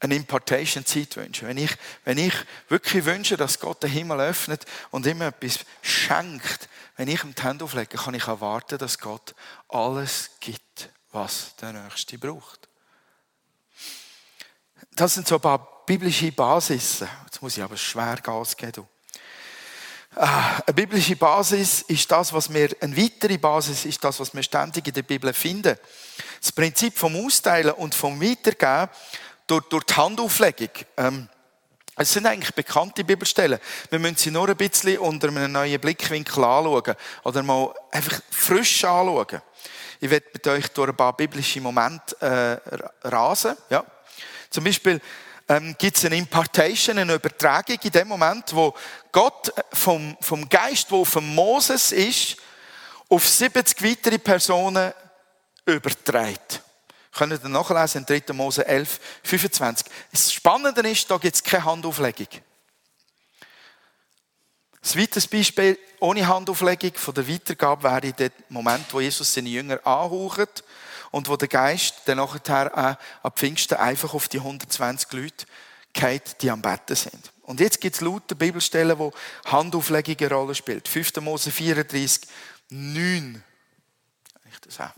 eine 0.00 0.14
Importation-Zeit 0.14 1.16
wünsche, 1.16 1.46
wenn 1.46 1.56
ich, 1.56 1.72
wenn 2.04 2.18
ich 2.18 2.34
wirklich 2.68 3.04
wünsche, 3.04 3.36
dass 3.36 3.58
Gott 3.58 3.82
den 3.82 3.90
Himmel 3.90 4.20
öffnet 4.20 4.64
und 4.90 5.06
ihm 5.06 5.22
etwas 5.22 5.58
schenkt, 5.82 6.68
wenn 6.96 7.08
ich 7.08 7.24
ihm 7.24 7.34
die 7.34 7.42
Hände 7.42 7.64
auflege, 7.64 7.98
kann 7.98 8.14
ich 8.14 8.28
erwarten, 8.28 8.78
dass 8.78 8.98
Gott 8.98 9.34
alles 9.68 10.30
gibt, 10.38 10.90
was 11.10 11.56
der 11.56 11.72
Nächste 11.72 12.16
braucht. 12.16 12.68
Das 14.92 15.14
sind 15.14 15.26
so 15.26 15.34
ein 15.34 15.40
paar 15.40 15.77
biblische 15.88 16.30
Basis. 16.32 17.02
Jetzt 17.24 17.40
muss 17.40 17.56
ich 17.56 17.62
aber 17.62 17.78
schwer 17.78 18.18
Gas 18.22 18.54
geben. 18.54 18.86
Ah, 20.16 20.58
eine 20.66 20.74
biblische 20.74 21.16
Basis 21.16 21.80
ist 21.80 22.10
das, 22.10 22.30
was 22.30 22.52
wir, 22.52 22.76
eine 22.82 22.94
weitere 22.94 23.38
Basis 23.38 23.86
ist 23.86 24.04
das, 24.04 24.20
was 24.20 24.34
wir 24.34 24.42
ständig 24.42 24.86
in 24.86 24.92
der 24.92 25.02
Bibel 25.02 25.32
finden. 25.32 25.78
Das 26.42 26.52
Prinzip 26.52 26.98
vom 26.98 27.16
Austeilen 27.24 27.72
und 27.72 27.94
vom 27.94 28.20
Weitergeben 28.20 28.90
durch, 29.46 29.64
durch 29.70 29.84
die 29.84 29.94
Handauflegung. 29.94 30.68
Ähm, 30.98 31.26
es 31.96 32.12
sind 32.12 32.26
eigentlich 32.26 32.54
bekannte 32.54 33.02
Bibelstellen. 33.02 33.58
Wir 33.88 33.98
müssen 33.98 34.16
sie 34.16 34.30
nur 34.30 34.46
ein 34.46 34.58
bisschen 34.58 34.98
unter 34.98 35.28
einem 35.28 35.50
neuen 35.50 35.80
Blickwinkel 35.80 36.44
anschauen. 36.44 36.96
Oder 37.24 37.42
mal 37.42 37.74
einfach 37.92 38.20
frisch 38.30 38.84
anschauen. 38.84 39.40
Ich 40.00 40.10
werde 40.10 40.26
mit 40.34 40.46
euch 40.48 40.68
durch 40.68 40.90
ein 40.90 40.96
paar 40.96 41.16
biblische 41.16 41.62
Momente 41.62 42.14
äh, 42.20 43.08
rasen. 43.08 43.56
Ja. 43.70 43.86
Zum 44.50 44.64
Beispiel 44.64 45.00
ähm, 45.48 45.74
gibt 45.78 45.96
es 45.96 46.04
eine 46.04 46.16
Impartation, 46.16 46.98
eine 46.98 47.14
Übertragung 47.14 47.78
in 47.82 47.90
dem 47.90 48.08
Moment, 48.08 48.54
wo 48.54 48.74
Gott 49.12 49.52
vom, 49.72 50.16
vom 50.20 50.48
Geist, 50.48 50.90
wo 50.90 51.04
von 51.04 51.34
Moses 51.34 51.92
ist, 51.92 52.36
auf 53.08 53.26
70 53.26 53.82
weitere 53.82 54.18
Personen 54.18 54.92
überträgt. 55.64 56.62
Können 57.12 57.40
ihr 57.42 57.48
nachlesen 57.48 58.04
in 58.06 58.22
3. 58.22 58.32
Mose 58.34 58.66
11, 58.66 59.00
25. 59.24 59.86
Das 60.12 60.32
Spannende 60.32 60.88
ist, 60.88 61.10
da 61.10 61.16
gibt 61.16 61.34
es 61.34 61.42
keine 61.42 61.64
Handauflegung. 61.64 62.28
Ein 64.80 65.00
weiteres 65.00 65.26
Beispiel 65.26 65.78
ohne 65.98 66.26
Handauflegung 66.26 66.92
von 66.94 67.14
der 67.14 67.26
Weitergabe 67.26 67.82
wäre 67.82 68.12
der 68.12 68.30
Moment, 68.48 68.86
wo 68.92 69.00
Jesus 69.00 69.32
seine 69.32 69.48
Jünger 69.48 69.84
anhaucht 69.84 70.62
und 71.10 71.28
wo 71.28 71.36
der 71.36 71.48
Geist 71.48 72.02
dann 72.06 72.18
nachher 72.18 72.76
äh, 72.76 73.04
am 73.22 73.32
Pfingsten 73.32 73.78
einfach 73.78 74.14
auf 74.14 74.28
die 74.28 74.38
120 74.38 75.12
Leute 75.12 75.46
geht, 75.92 76.42
die 76.42 76.50
am 76.50 76.62
Betten 76.62 76.96
sind. 76.96 77.32
Und 77.42 77.60
jetzt 77.60 77.80
gibt 77.80 77.96
es 77.96 78.02
lauter 78.02 78.34
Bibelstellen, 78.34 78.98
wo 78.98 79.12
Handauflegung 79.46 80.16
eine 80.18 80.30
Rolle 80.30 80.54
spielt. 80.54 80.86
5. 80.86 81.16
Mose 81.16 81.50
34, 81.50 82.28
9. 82.70 83.42
Ich 84.50 84.60
das 84.60 84.80
auch. 84.80 84.90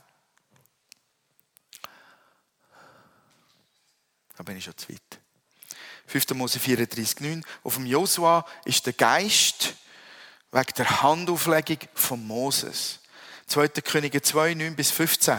Da 4.37 4.43
bin 4.43 4.57
ich 4.57 4.65
schon 4.65 4.77
zu 4.77 4.89
weit. 4.89 5.21
5. 6.07 6.31
Mose 6.31 6.59
34, 6.59 7.21
9. 7.21 7.45
Auf 7.63 7.75
dem 7.75 7.87
Josua 7.87 8.45
ist 8.65 8.85
der 8.87 8.95
Geist 8.95 9.75
wegen 10.51 10.75
der 10.77 11.03
Handauflegung 11.03 11.79
von 11.95 12.27
Moses. 12.27 12.99
2. 13.47 13.69
Könige 13.69 14.23
2, 14.23 14.55
9 14.55 14.75
bis 14.77 14.91
15 14.91 15.39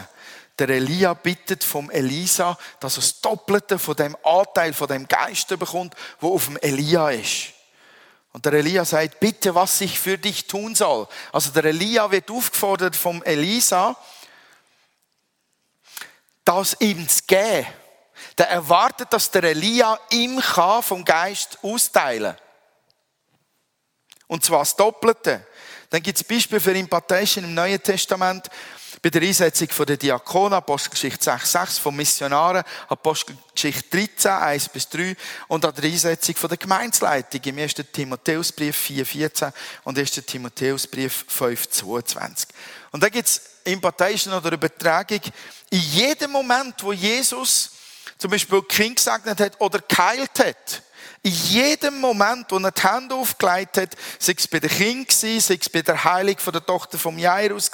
der 0.67 0.69
Elia 0.77 1.15
bittet 1.15 1.63
vom 1.63 1.89
Elisa, 1.89 2.55
dass 2.79 2.97
er 2.97 3.01
das 3.01 3.19
Doppelte 3.19 3.79
von 3.79 3.95
dem 3.95 4.15
Anteil, 4.23 4.73
von 4.73 4.87
dem 4.87 5.07
Geist 5.07 5.47
bekommt, 5.47 5.95
wo 6.19 6.35
auf 6.35 6.45
dem 6.45 6.57
Elia 6.57 7.09
ist. 7.09 7.53
Und 8.31 8.45
der 8.45 8.53
Elia 8.53 8.85
sagt, 8.85 9.19
bitte, 9.19 9.55
was 9.55 9.81
ich 9.81 9.99
für 9.99 10.19
dich 10.19 10.45
tun 10.45 10.75
soll. 10.75 11.07
Also 11.31 11.49
der 11.49 11.65
Elia 11.65 12.11
wird 12.11 12.29
aufgefordert 12.29 12.95
vom 12.95 13.23
Elisa, 13.23 13.95
das 16.45 16.77
ihm 16.79 17.09
zu 17.09 17.23
geben. 17.25 17.65
Der 18.37 18.49
erwartet, 18.49 19.11
dass 19.11 19.31
der 19.31 19.43
Elia 19.43 19.99
ihm 20.11 20.41
vom 20.41 21.03
Geist 21.03 21.57
austeilen. 21.63 22.37
Und 24.27 24.45
zwar 24.45 24.59
das 24.59 24.75
Doppelte. 24.75 25.45
Dann 25.89 26.03
gibt 26.03 26.19
es 26.19 26.23
Beispiele 26.23 26.61
für 26.61 26.71
Impartation 26.71 27.45
im 27.45 27.55
Neuen 27.55 27.81
Testament. 27.81 28.47
Bei 29.03 29.09
der 29.09 29.23
Einsetzung 29.23 29.67
der 29.87 29.97
Diakonen, 29.97 30.53
Apostelgeschichte 30.53 31.31
6,6, 31.31 31.79
von 31.79 31.95
Missionaren, 31.95 32.63
Apostelgeschichte 32.87 33.97
13, 33.97 34.31
1 34.31 34.69
bis 34.69 34.89
3 34.89 35.15
und 35.47 35.65
an 35.65 35.73
der 35.73 35.85
Einsetzung 35.85 36.35
der 36.47 36.57
Gemeinsleitung 36.57 37.41
im 37.45 37.57
1. 37.57 37.73
Timotheusbrief 37.91 38.77
4,14 38.77 39.51
und 39.85 39.97
1. 39.97 40.11
Timotheusbrief 40.11 41.25
5,22. 41.35 42.47
Und 42.91 43.01
da 43.01 43.09
gibt 43.09 43.27
es 43.27 43.41
Impartation 43.63 44.35
oder 44.35 44.51
Übertragung 44.51 45.21
in 45.71 45.79
jedem 45.79 46.29
Moment, 46.29 46.75
wo 46.83 46.93
Jesus 46.93 47.71
zum 48.19 48.29
Beispiel 48.29 48.61
Kind 48.63 48.97
gesegnet 48.97 49.39
hat 49.39 49.59
oder 49.59 49.79
geheilt 49.79 50.37
hat. 50.37 50.83
In 51.23 51.33
jedem 51.33 51.99
Moment, 51.99 52.47
wo 52.49 52.57
er 52.57 52.71
die 52.71 52.81
Hände 52.81 53.13
aufgelegt 53.13 53.77
hat, 53.77 53.95
sei 54.17 54.33
es 54.35 54.47
bei 54.47 54.59
den 54.59 54.71
Kindern, 54.71 55.05
sei 55.07 55.37
es 55.37 55.69
bei 55.69 55.83
der 55.83 56.03
Heilung 56.03 56.39
von 56.39 56.51
der 56.51 56.65
Tochter 56.65 56.97
vom 56.97 57.19
Jairus 57.19 57.69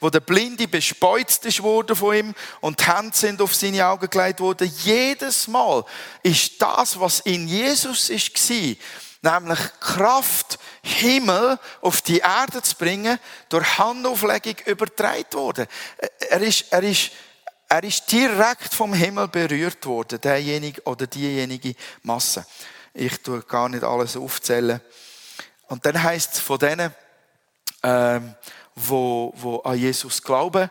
wo 0.00 0.10
der 0.10 0.18
Blinde 0.18 0.66
bespeuzt 0.66 1.62
worden 1.62 1.94
von 1.94 2.16
ihm 2.16 2.34
und 2.60 2.80
die 2.80 2.86
Hände 2.86 3.16
sind 3.16 3.40
auf 3.40 3.54
seine 3.54 3.86
Augen 3.86 4.10
gelegt 4.10 4.40
worden. 4.40 4.72
Jedes 4.82 5.46
Mal 5.46 5.84
ist 6.24 6.60
das, 6.60 6.98
was 6.98 7.20
in 7.20 7.46
Jesus 7.46 8.10
ist, 8.10 8.32
nämlich 9.22 9.60
Kraft, 9.78 10.58
Himmel 10.82 11.60
auf 11.82 12.02
die 12.02 12.18
Erde 12.18 12.60
zu 12.60 12.74
bringen, 12.74 13.20
durch 13.50 13.78
Handauflegung 13.78 14.56
übertragen 14.66 15.32
worden. 15.32 15.66
Er 16.28 16.40
ist, 16.40 16.72
er 16.72 16.82
ist 16.82 17.12
er 17.72 17.84
ist 17.84 18.10
direkt 18.10 18.74
vom 18.74 18.92
Himmel 18.92 19.28
berührt 19.28 19.86
worden, 19.86 20.20
derjenige 20.20 20.82
oder 20.82 21.06
diejenige 21.06 21.76
Masse. 22.02 22.44
Ich 22.94 23.22
tue 23.22 23.42
gar 23.42 23.68
nicht 23.68 23.84
alles 23.84 24.16
aufzählen. 24.16 24.80
Und 25.68 25.86
dann 25.86 26.02
heißt 26.02 26.34
es 26.34 26.40
von 26.40 26.58
denen, 26.58 26.94
ähm, 27.82 28.34
wo, 28.74 29.32
wo 29.36 29.58
an 29.58 29.78
Jesus 29.78 30.22
glauben, 30.22 30.70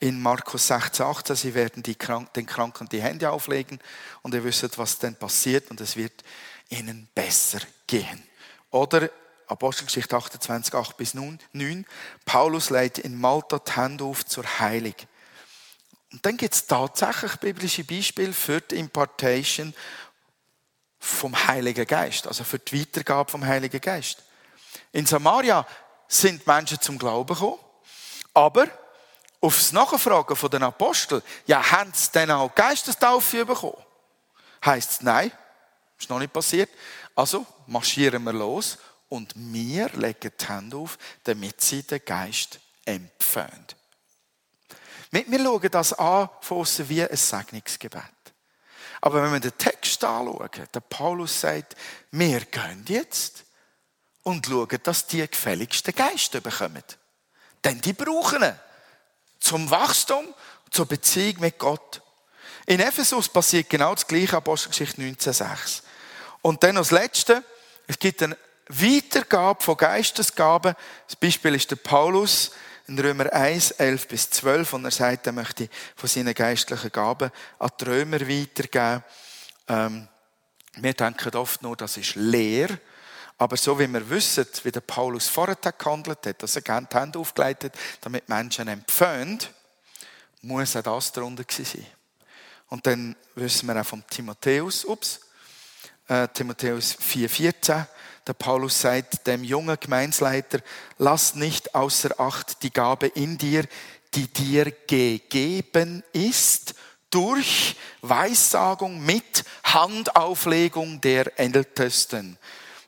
in 0.00 0.20
Markus 0.20 0.66
16, 0.66 1.06
18, 1.06 1.36
sie 1.36 1.54
werden 1.54 1.82
die 1.82 1.94
Krank 1.94 2.32
den 2.34 2.46
Kranken 2.46 2.88
die 2.88 3.00
Hände 3.00 3.30
auflegen 3.30 3.80
und 4.22 4.34
ihr 4.34 4.44
wisst, 4.44 4.76
was 4.76 4.98
dann 4.98 5.16
passiert 5.16 5.70
und 5.70 5.80
es 5.80 5.96
wird 5.96 6.22
ihnen 6.68 7.08
besser 7.14 7.60
gehen. 7.86 8.22
Oder 8.70 9.08
Apostelgeschichte 9.46 10.16
28, 10.16 10.74
8 10.74 10.96
bis 10.96 11.14
9, 11.14 11.86
Paulus 12.24 12.70
leitet 12.70 13.04
in 13.04 13.18
Malta 13.18 13.58
die 13.58 13.72
Hände 13.72 14.04
auf 14.04 14.26
zur 14.26 14.44
Heilung. 14.58 14.94
Und 16.12 16.24
dann 16.24 16.36
gibt 16.36 16.54
es 16.54 16.66
tatsächlich 16.66 17.36
biblische 17.36 17.84
Beispiele 17.84 18.32
für 18.32 18.60
die 18.60 18.76
Impartation 18.76 19.74
vom 21.04 21.46
Heiligen 21.46 21.86
Geist, 21.86 22.26
also 22.26 22.44
für 22.44 22.58
die 22.58 22.80
Weitergabe 22.80 23.30
vom 23.30 23.44
Heiligen 23.44 23.80
Geist. 23.80 24.22
In 24.90 25.04
Samaria 25.04 25.66
sind 26.08 26.46
Menschen 26.46 26.80
zum 26.80 26.98
Glauben 26.98 27.34
gekommen, 27.34 27.58
aber 28.32 28.66
auf 29.40 29.56
das 29.58 29.72
Nachfragen 29.72 30.34
von 30.34 30.50
den 30.50 30.62
Aposteln, 30.62 31.22
ja, 31.46 31.70
haben 31.70 31.92
sie 31.92 32.10
denn 32.12 32.30
auch 32.30 32.54
Geistestaufe 32.54 33.44
bekommen? 33.44 33.76
Heißt 34.64 34.92
es, 34.92 35.00
nein, 35.02 35.30
ist 35.98 36.08
noch 36.08 36.18
nicht 36.18 36.32
passiert. 36.32 36.70
Also 37.14 37.46
marschieren 37.66 38.24
wir 38.24 38.32
los 38.32 38.78
und 39.10 39.32
wir 39.36 39.90
legen 39.90 40.32
die 40.40 40.46
Hände 40.46 40.76
auf, 40.78 40.96
damit 41.22 41.60
sie 41.60 41.82
den 41.82 42.02
Geist 42.04 42.58
empfangen. 42.86 43.66
Wir 45.10 45.38
schauen 45.38 45.70
das 45.70 45.92
an 45.92 46.30
von 46.40 46.58
außen 46.58 46.88
wie 46.88 47.02
ein 47.02 47.16
Segnungsgebet. 47.16 48.13
Aber 49.04 49.22
wenn 49.22 49.34
wir 49.34 49.40
den 49.40 49.58
Text 49.58 50.02
anschauen, 50.02 50.48
der 50.72 50.80
Paulus 50.80 51.42
sagt, 51.42 51.76
wir 52.10 52.40
gehen 52.40 52.86
jetzt 52.88 53.44
und 54.22 54.46
schauen, 54.46 54.78
dass 54.82 55.06
die 55.06 55.28
gefälligsten 55.28 55.94
Geister 55.94 56.40
bekommen. 56.40 56.82
Denn 57.62 57.82
die 57.82 57.92
brauchen 57.92 58.42
ihn 58.42 58.58
zum 59.40 59.70
Wachstum, 59.70 60.32
zur 60.70 60.86
Beziehung 60.86 61.40
mit 61.40 61.58
Gott. 61.58 62.00
In 62.64 62.80
Ephesus 62.80 63.28
passiert 63.28 63.68
genau 63.68 63.94
das 63.94 64.06
gleiche, 64.06 64.38
Apostelgeschichte 64.38 65.02
19,6. 65.02 65.82
Und 66.40 66.62
dann 66.62 66.78
als 66.78 66.90
Letzte, 66.90 67.44
es 67.86 67.98
gibt 67.98 68.22
eine 68.22 68.38
Weitergabe 68.68 69.62
von 69.62 69.76
Geistesgaben. 69.76 70.74
Das 71.08 71.16
Beispiel 71.16 71.54
ist 71.54 71.70
der 71.70 71.76
Paulus, 71.76 72.52
in 72.86 72.98
Römer 72.98 73.32
1, 73.32 73.72
11 73.72 74.08
bis 74.08 74.30
12, 74.30 74.72
und 74.74 74.84
er 74.84 74.90
sagt, 74.90 75.26
er 75.26 75.32
möchte 75.32 75.68
von 75.96 76.08
seinen 76.08 76.34
geistlichen 76.34 76.92
Gaben 76.92 77.30
an 77.58 77.70
die 77.80 77.84
Römer 77.84 78.20
weitergeben. 78.20 79.04
Ähm, 79.68 80.08
wir 80.76 80.92
denken 80.92 81.36
oft 81.36 81.62
nur, 81.62 81.76
das 81.76 81.96
ist 81.96 82.16
leer. 82.16 82.68
Aber 83.38 83.56
so 83.56 83.78
wie 83.78 83.88
wir 83.88 84.10
wissen, 84.10 84.46
wie 84.62 84.70
der 84.70 84.80
Paulus 84.80 85.28
vorher 85.28 85.56
gehandelt 85.56 86.26
hat, 86.26 86.42
dass 86.42 86.56
er 86.56 86.62
gerne 86.62 86.86
die 86.90 86.96
Hände 86.96 87.18
aufgelegt 87.18 87.64
hat, 87.64 87.72
damit 88.00 88.28
Menschen 88.28 88.68
empfehlen, 88.68 89.38
muss 90.42 90.76
auch 90.76 90.82
das 90.82 91.12
darunter 91.12 91.44
sein. 91.48 91.86
Und 92.68 92.86
dann 92.86 93.16
wissen 93.34 93.66
wir 93.66 93.80
auch 93.80 93.86
vom 93.86 94.06
Timotheus, 94.08 94.84
ups, 94.84 95.20
äh, 96.08 96.28
Timotheus 96.28 96.96
4,14, 96.98 97.86
der 98.26 98.34
Paulus 98.34 98.80
sagt 98.80 99.26
dem 99.26 99.44
jungen 99.44 99.76
Gemeinsleiter, 99.78 100.60
lass 100.98 101.34
nicht 101.34 101.74
außer 101.74 102.18
Acht 102.18 102.62
die 102.62 102.72
Gabe 102.72 103.06
in 103.08 103.36
dir, 103.36 103.66
die 104.14 104.28
dir 104.28 104.72
gegeben 104.86 106.02
ist, 106.12 106.74
durch 107.10 107.76
Weissagung 108.00 109.04
mit 109.04 109.44
Handauflegung 109.62 111.00
der 111.00 111.38
Ältesten. 111.38 112.38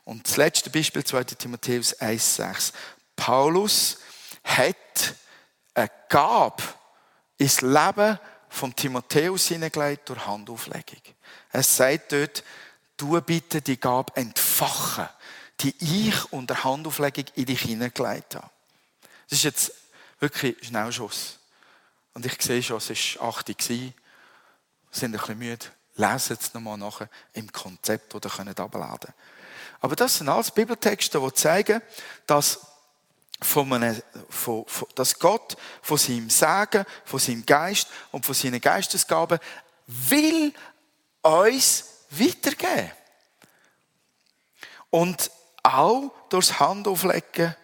Und 0.04 0.26
das 0.26 0.36
letzte 0.36 0.70
Beispiel, 0.70 1.04
2. 1.04 1.24
Timotheus 1.24 2.00
1,6. 2.00 2.72
Paulus 3.14 3.98
hat 4.42 5.14
eine 5.74 5.90
Gabe 6.08 6.62
ins 7.38 7.60
Leben 7.60 8.18
von 8.48 8.74
Timotheus 8.74 9.48
hineingelegt 9.48 10.08
durch 10.08 10.26
Handauflegung. 10.26 11.02
Er 11.52 11.62
sagt 11.62 12.12
dort, 12.12 12.42
du 12.96 13.20
bitte 13.20 13.60
die 13.60 13.78
Gabe 13.78 14.16
entfachen 14.16 15.08
die 15.60 15.74
ich 15.78 16.32
unter 16.32 16.64
Handauflegung 16.64 17.24
in 17.34 17.46
dich 17.46 17.62
hineingelegt 17.62 18.34
habe. 18.34 18.50
Das 19.28 19.38
ist 19.38 19.44
jetzt 19.44 19.72
wirklich 20.20 20.56
Schnellschuss. 20.66 21.38
Und 22.14 22.24
ich 22.26 22.40
sehe 22.40 22.62
schon, 22.62 22.78
es 22.78 22.88
war 23.18 23.28
8 23.28 23.48
Uhr, 23.48 23.56
sind 23.56 23.92
ein 24.94 25.12
bisschen 25.12 25.38
müde. 25.38 25.66
Lesen 25.96 26.38
es 26.40 26.52
nochmal 26.54 26.76
nachher 26.76 27.08
im 27.32 27.50
Konzept 27.50 28.14
oder 28.14 28.28
können 28.28 28.56
abladen. 28.56 29.12
Aber 29.80 29.96
das 29.96 30.18
sind 30.18 30.28
alles 30.28 30.50
Bibeltexte, 30.50 31.20
die 31.20 31.32
zeigen, 31.34 31.82
dass, 32.26 32.60
von 33.42 33.72
einem, 33.72 34.00
von, 34.28 34.64
von, 34.66 34.88
dass 34.94 35.18
Gott 35.18 35.56
von 35.82 35.98
seinem 35.98 36.30
Sagen, 36.30 36.84
von 37.04 37.18
seinem 37.18 37.44
Geist 37.44 37.88
und 38.12 38.24
von 38.24 38.34
seinen 38.34 38.60
Geistesgaben 38.60 39.38
will 39.86 40.54
uns 41.22 41.84
weitergeben. 42.10 42.90
Und 44.90 45.30
auch 45.74 46.12
durchs 46.28 46.58
Handauflegen 46.58 47.54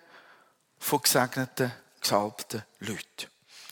von 0.78 1.00
gesegneten, 1.00 1.72
gesalbten 2.00 2.64
Leuten. 2.80 3.30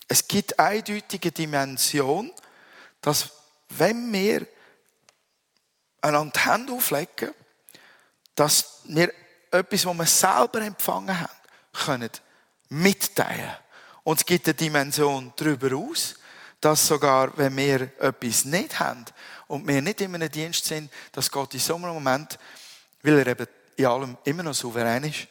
Es 0.08 0.26
gibt 0.26 0.58
eindeutige 0.58 1.32
Dimension, 1.32 2.32
dass 3.00 3.30
wenn 3.70 4.12
wir 4.12 4.46
einander 6.00 6.32
die 6.34 6.50
Hände 6.50 6.72
auflegen, 6.72 7.34
dass 8.34 8.80
wir 8.84 9.12
etwas, 9.50 9.86
was 9.86 9.96
wir 9.96 10.06
selber 10.06 10.60
empfangen 10.62 11.18
haben, 11.18 11.32
können 11.72 12.10
mitteilen. 12.68 13.54
Und 14.02 14.20
es 14.20 14.26
gibt 14.26 14.46
eine 14.46 14.54
Dimension 14.54 15.32
darüber 15.36 15.76
aus, 15.76 16.14
dass 16.60 16.86
sogar, 16.86 17.36
wenn 17.36 17.56
wir 17.56 17.82
etwas 18.00 18.44
nicht 18.44 18.78
haben 18.80 19.04
und 19.46 19.66
wir 19.66 19.80
nicht 19.82 20.00
in 20.00 20.14
einem 20.14 20.30
Dienst 20.30 20.64
sind, 20.64 20.90
dass 21.12 21.30
Gott 21.30 21.54
in 21.54 21.60
so 21.60 21.76
einem 21.76 21.88
Moment, 21.88 22.38
weil 23.02 23.18
er 23.18 23.26
eben 23.28 23.46
in 23.80 23.86
allem 23.86 24.18
immer 24.24 24.42
noch 24.42 24.54
souverän 24.54 25.04
ist, 25.04 25.26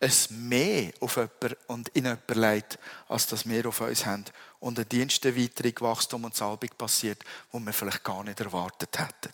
es 0.00 0.30
mehr 0.30 0.92
auf 1.00 1.16
jemanden 1.16 1.56
und 1.66 1.88
in 1.88 2.04
jemanden 2.04 2.38
leitet, 2.38 2.78
als 3.08 3.26
das 3.26 3.48
wir 3.48 3.66
auf 3.66 3.80
uns 3.80 4.06
haben. 4.06 4.24
Und 4.60 4.78
ein 4.78 4.88
Diensterweiterung, 4.88 5.72
Wachstum 5.80 6.24
und 6.24 6.36
Salbung 6.36 6.70
passiert, 6.78 7.24
wo 7.50 7.58
wir 7.58 7.72
vielleicht 7.72 8.04
gar 8.04 8.22
nicht 8.22 8.38
erwartet 8.38 8.98
hätten. 8.98 9.32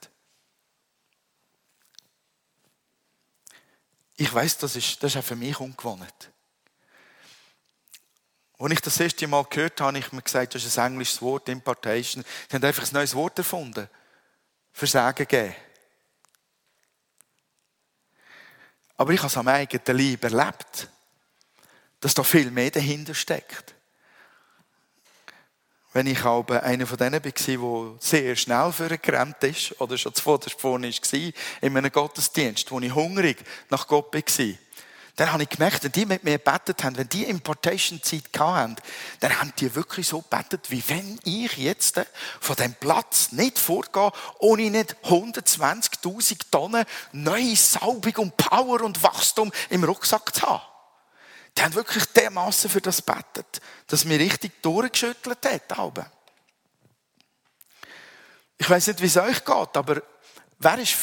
Ich 4.16 4.32
weiß, 4.32 4.58
das 4.58 4.76
ist, 4.76 5.02
das 5.02 5.12
ist 5.12 5.18
auch 5.18 5.24
für 5.24 5.36
mich 5.36 5.58
ungewohnt. 5.58 6.30
Als 8.58 8.72
ich 8.72 8.80
das 8.80 9.00
erste 9.00 9.26
Mal 9.26 9.44
gehört 9.44 9.80
habe, 9.80 9.88
habe 9.88 9.98
ich 9.98 10.12
mir 10.12 10.22
gesagt, 10.22 10.54
das 10.54 10.64
ist 10.64 10.78
ein 10.78 10.92
englisches 10.92 11.20
Wort, 11.20 11.48
Impartation. 11.48 12.24
Sie 12.48 12.54
haben 12.54 12.64
einfach 12.64 12.86
ein 12.86 12.94
neues 12.94 13.14
Wort 13.14 13.36
erfunden. 13.38 13.88
Versagen 14.72 15.26
geben. 15.26 15.54
Aber 18.96 19.12
ich 19.12 19.18
habe 19.18 19.28
es 19.28 19.36
am 19.36 19.48
eigenen 19.48 19.98
Leib 19.98 20.24
erlebt, 20.24 20.88
dass 22.00 22.14
da 22.14 22.22
viel 22.22 22.50
mehr 22.50 22.70
dahinter 22.70 23.14
steckt. 23.14 23.74
Wenn 25.92 26.08
ich 26.08 26.24
aber 26.24 26.62
einer 26.64 26.86
von 26.86 26.98
denen 26.98 27.24
war, 27.24 27.30
der 27.30 28.00
sehr 28.00 28.34
schnell 28.34 28.72
vorgerannt 28.72 29.42
ist, 29.44 29.80
oder 29.80 29.96
schon 29.96 30.12
zuvor 30.12 30.40
vorne 30.58 30.90
war, 30.90 31.32
in 31.60 31.76
einem 31.76 31.92
Gottesdienst, 31.92 32.70
wo 32.72 32.80
ich 32.80 32.94
hungrig 32.94 33.38
nach 33.70 33.86
Gott 33.86 34.12
war, 34.12 34.54
dann 35.16 35.32
habe 35.32 35.44
ich 35.44 35.48
gemerkt, 35.48 35.84
wenn 35.84 35.92
die 35.92 36.06
mit 36.06 36.24
mir 36.24 36.38
gebetet 36.38 36.82
haben, 36.82 36.96
wenn 36.96 37.08
die 37.08 37.24
Importation-Zeit 37.24 38.24
hatten, 38.38 38.76
dann 39.20 39.38
haben 39.38 39.52
die 39.58 39.74
wirklich 39.74 40.08
so 40.08 40.22
gebetet, 40.22 40.70
wie 40.70 40.82
wenn 40.88 41.20
ich 41.24 41.56
jetzt 41.56 42.00
von 42.40 42.56
dem 42.56 42.74
Platz 42.74 43.32
nicht 43.32 43.58
vorgehe, 43.58 44.10
ohne 44.38 44.70
nicht 44.70 44.96
120.000 45.04 46.40
Tonnen 46.50 46.84
neue 47.12 47.54
Saubung 47.54 48.16
und 48.16 48.36
Power 48.36 48.82
und 48.82 49.02
Wachstum 49.02 49.52
im 49.70 49.84
Rucksack 49.84 50.34
zu 50.34 50.42
haben. 50.42 50.62
Die 51.56 51.62
haben 51.62 51.74
wirklich 51.74 52.04
dermaßen 52.06 52.68
für 52.68 52.80
das 52.80 53.04
gebetet, 53.04 53.60
dass 53.86 54.04
mir 54.04 54.18
richtig 54.18 54.60
durchgeschüttelt 54.62 55.38
hat. 55.44 56.10
Ich 58.58 58.68
weiß 58.68 58.88
nicht, 58.88 59.00
wie 59.00 59.06
es 59.06 59.16
euch 59.16 59.44
geht, 59.44 59.76
aber 59.76 60.02
wer 60.58 60.78
ist 60.78 60.96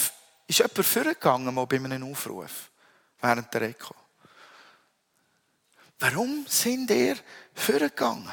Ist 0.51 0.59
jemand 0.59 0.85
vorgegangen 0.85 1.55
mal 1.55 1.65
bei 1.65 1.77
einem 1.77 2.11
Aufruf 2.11 2.69
während 3.21 3.53
der 3.53 3.61
Reko? 3.61 3.95
Warum 6.01 6.47
sind 6.49 6.89
ihr 6.89 7.15
vorgegangen? 7.53 8.27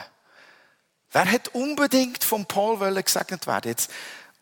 Wer 1.12 1.30
hat 1.30 1.48
unbedingt 1.48 2.24
von 2.24 2.46
Paul 2.46 2.78
gesegnet 3.02 3.46
werden? 3.46 3.68
Jetzt 3.68 3.90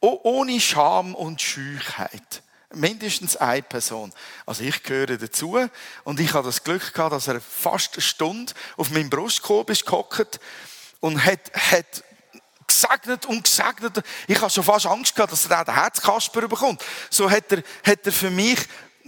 ohne 0.00 0.60
Scham 0.60 1.12
und 1.12 1.42
Scheuchheit. 1.42 2.44
Mindestens 2.72 3.36
eine 3.36 3.62
Person. 3.62 4.12
Also 4.46 4.62
ich 4.62 4.80
gehöre 4.84 5.18
dazu 5.18 5.58
und 6.04 6.20
ich 6.20 6.34
habe 6.34 6.46
das 6.46 6.62
Glück 6.62 6.94
gehabt, 6.94 7.12
dass 7.12 7.26
er 7.26 7.40
fast 7.40 7.94
eine 7.94 8.02
Stunde 8.02 8.52
auf 8.76 8.90
meinem 8.90 9.10
Brustkorb 9.10 9.70
ist 9.70 9.86
gehockt 9.86 10.38
und 11.00 11.24
hat, 11.24 11.52
hat 11.52 12.04
gesegnet 12.64 13.26
und 13.26 13.42
gesegnet. 13.42 14.04
Ich 14.28 14.40
habe 14.40 14.50
schon 14.50 14.62
fast 14.62 14.86
Angst 14.86 15.16
gehabt, 15.16 15.32
dass 15.32 15.46
er 15.46 15.60
auch 15.60 15.64
den 15.64 15.74
Herzkasper 15.74 16.46
bekommt. 16.46 16.80
So 17.10 17.28
hat 17.28 17.50
er, 17.50 17.64
hat 17.84 18.06
er 18.06 18.12
für 18.12 18.30
mich 18.30 18.60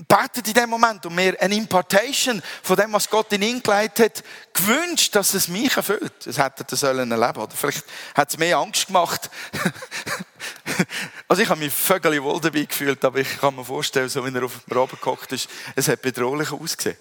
betet 0.07 0.47
in 0.47 0.55
dem 0.55 0.71
Moment 0.71 1.05
und 1.07 1.15
mir 1.15 1.41
eine 1.41 1.55
Impartation 1.55 2.43
von 2.63 2.77
dem, 2.77 2.93
was 2.93 3.09
Gott 3.09 3.33
in 3.33 3.43
ihn 3.43 3.63
gelegt 3.63 3.99
hat, 3.99 4.23
gewünscht, 4.53 5.15
dass 5.15 5.35
es 5.35 5.49
mich 5.49 5.77
erfüllt. 5.77 6.13
Das 6.25 6.39
hätte 6.39 6.65
er 6.69 6.77
sollen 6.77 7.11
erleben 7.11 7.41
Oder 7.41 7.55
vielleicht 7.55 7.85
hat 8.15 8.31
es 8.31 8.39
mehr 8.39 8.59
Angst 8.59 8.87
gemacht. 8.87 9.31
also 11.29 11.43
ich 11.43 11.49
habe 11.49 11.61
mich 11.61 11.73
vögel 11.73 12.23
wohl 12.23 12.41
dabei 12.41 12.65
gefühlt, 12.65 13.05
aber 13.05 13.19
ich 13.19 13.41
kann 13.41 13.57
mir 13.57 13.65
vorstellen, 13.65 14.09
so 14.09 14.25
wie 14.25 14.35
er 14.35 14.45
auf 14.45 14.53
dem 14.69 14.79
Raben 14.79 14.99
gehockt 15.01 15.33
ist, 15.33 15.49
es 15.75 15.89
hat 15.89 16.03
bedrohlich 16.03 16.53
ausgesehen. 16.53 16.97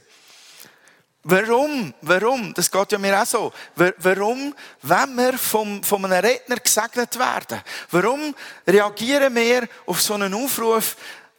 Warum? 1.30 1.94
Warum? 2.04 2.54
Das 2.54 2.72
geht 2.72 2.92
ja 2.94 2.98
mir 2.98 3.22
auch 3.22 3.26
so. 3.26 3.52
Warum, 3.76 4.56
wenn 4.82 5.16
wir 5.16 5.38
vom, 5.38 5.84
von 5.84 6.06
einem 6.06 6.26
Redner 6.26 6.56
gesegnet 6.56 7.20
werden? 7.20 7.62
Warum 7.92 8.34
reagieren 8.66 9.36
wir 9.36 9.68
auf 9.88 10.02
so 10.02 10.14
einen 10.14 10.34
Aufruf, 10.34 10.96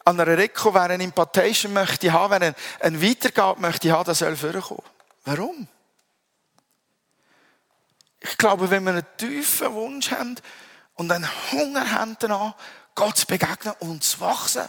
an 0.09 0.19
einer 0.19 0.39
Reko, 0.39 0.73
wer 0.73 0.83
eine 0.83 1.05
Impartation 1.05 1.75
möchte 1.75 2.13
haben, 2.13 2.41
wer 2.41 2.55
eine 2.81 3.03
Weitergabe 3.03 3.61
möchte 3.61 3.93
haben, 3.93 4.05
der 4.05 4.15
soll 4.15 4.37
vorkommen. 4.37 4.83
Warum? 5.25 5.69
Ich 8.21 8.39
glaube, 8.39 8.71
wenn 8.71 8.85
wir 8.85 8.93
einen 8.93 9.07
tiefen 9.19 9.73
Wunsch 9.75 10.11
haben 10.11 10.37
und 10.95 11.13
einen 11.13 11.29
Hunger 11.53 11.93
haben 11.93 12.17
danach, 12.19 12.55
Gott 12.95 13.19
zu 13.19 13.27
begegnen 13.27 13.75
und 13.81 14.03
zu 14.03 14.21
wachsen. 14.21 14.65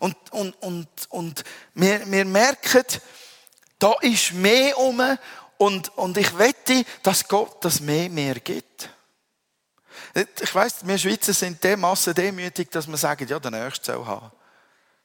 Und, 0.00 0.16
und, 0.32 0.60
und, 0.60 0.88
und 1.10 1.44
wir, 1.74 2.10
wir 2.10 2.24
merken, 2.24 2.84
da 3.78 3.94
ist 4.00 4.32
mehr 4.32 4.76
um 4.76 5.00
und, 5.58 5.96
und 5.96 6.18
ich 6.18 6.36
wette, 6.36 6.84
dass 7.04 7.28
Gott 7.28 7.64
das 7.64 7.80
mehr 7.80 8.10
mehr 8.10 8.34
gibt. 8.34 8.90
Ich 10.40 10.54
weiss, 10.54 10.86
wir 10.86 10.98
Schweizer 10.98 11.32
sind 11.32 11.62
dermassen 11.62 12.14
demütig, 12.14 12.70
dass 12.70 12.86
wir 12.86 12.96
sagen, 12.96 13.26
ja, 13.28 13.38
der 13.38 13.50
Nächste 13.50 13.92
soll 13.92 14.06
haben. 14.06 14.30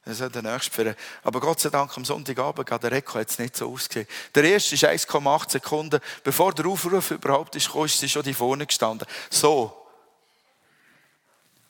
Er 0.06 0.16
soll 0.16 0.30
der 0.30 0.42
Nächste 0.42 0.72
führen. 0.72 0.96
Aber 1.24 1.40
Gott 1.40 1.60
sei 1.60 1.70
Dank, 1.70 1.96
am 1.96 2.06
Sonntagabend 2.06 2.68
geht 2.68 2.84
der 2.84 2.92
Rekord 2.92 3.22
jetzt 3.22 3.40
nicht 3.40 3.56
so 3.56 3.72
ausgesehen. 3.72 4.08
Der 4.34 4.44
erste 4.44 4.76
ist 4.76 4.84
1,8 4.84 5.52
Sekunden. 5.52 6.00
Bevor 6.24 6.54
der 6.54 6.66
Aufruf 6.66 7.12
überhaupt 7.12 7.56
ist 7.56 7.68
gekommen, 7.68 7.86
ist 7.86 8.00
sie 8.00 8.10
schon 8.10 8.24
die 8.24 8.34
vorne 8.34 8.66
gestanden. 8.66 9.08
So. 9.30 9.76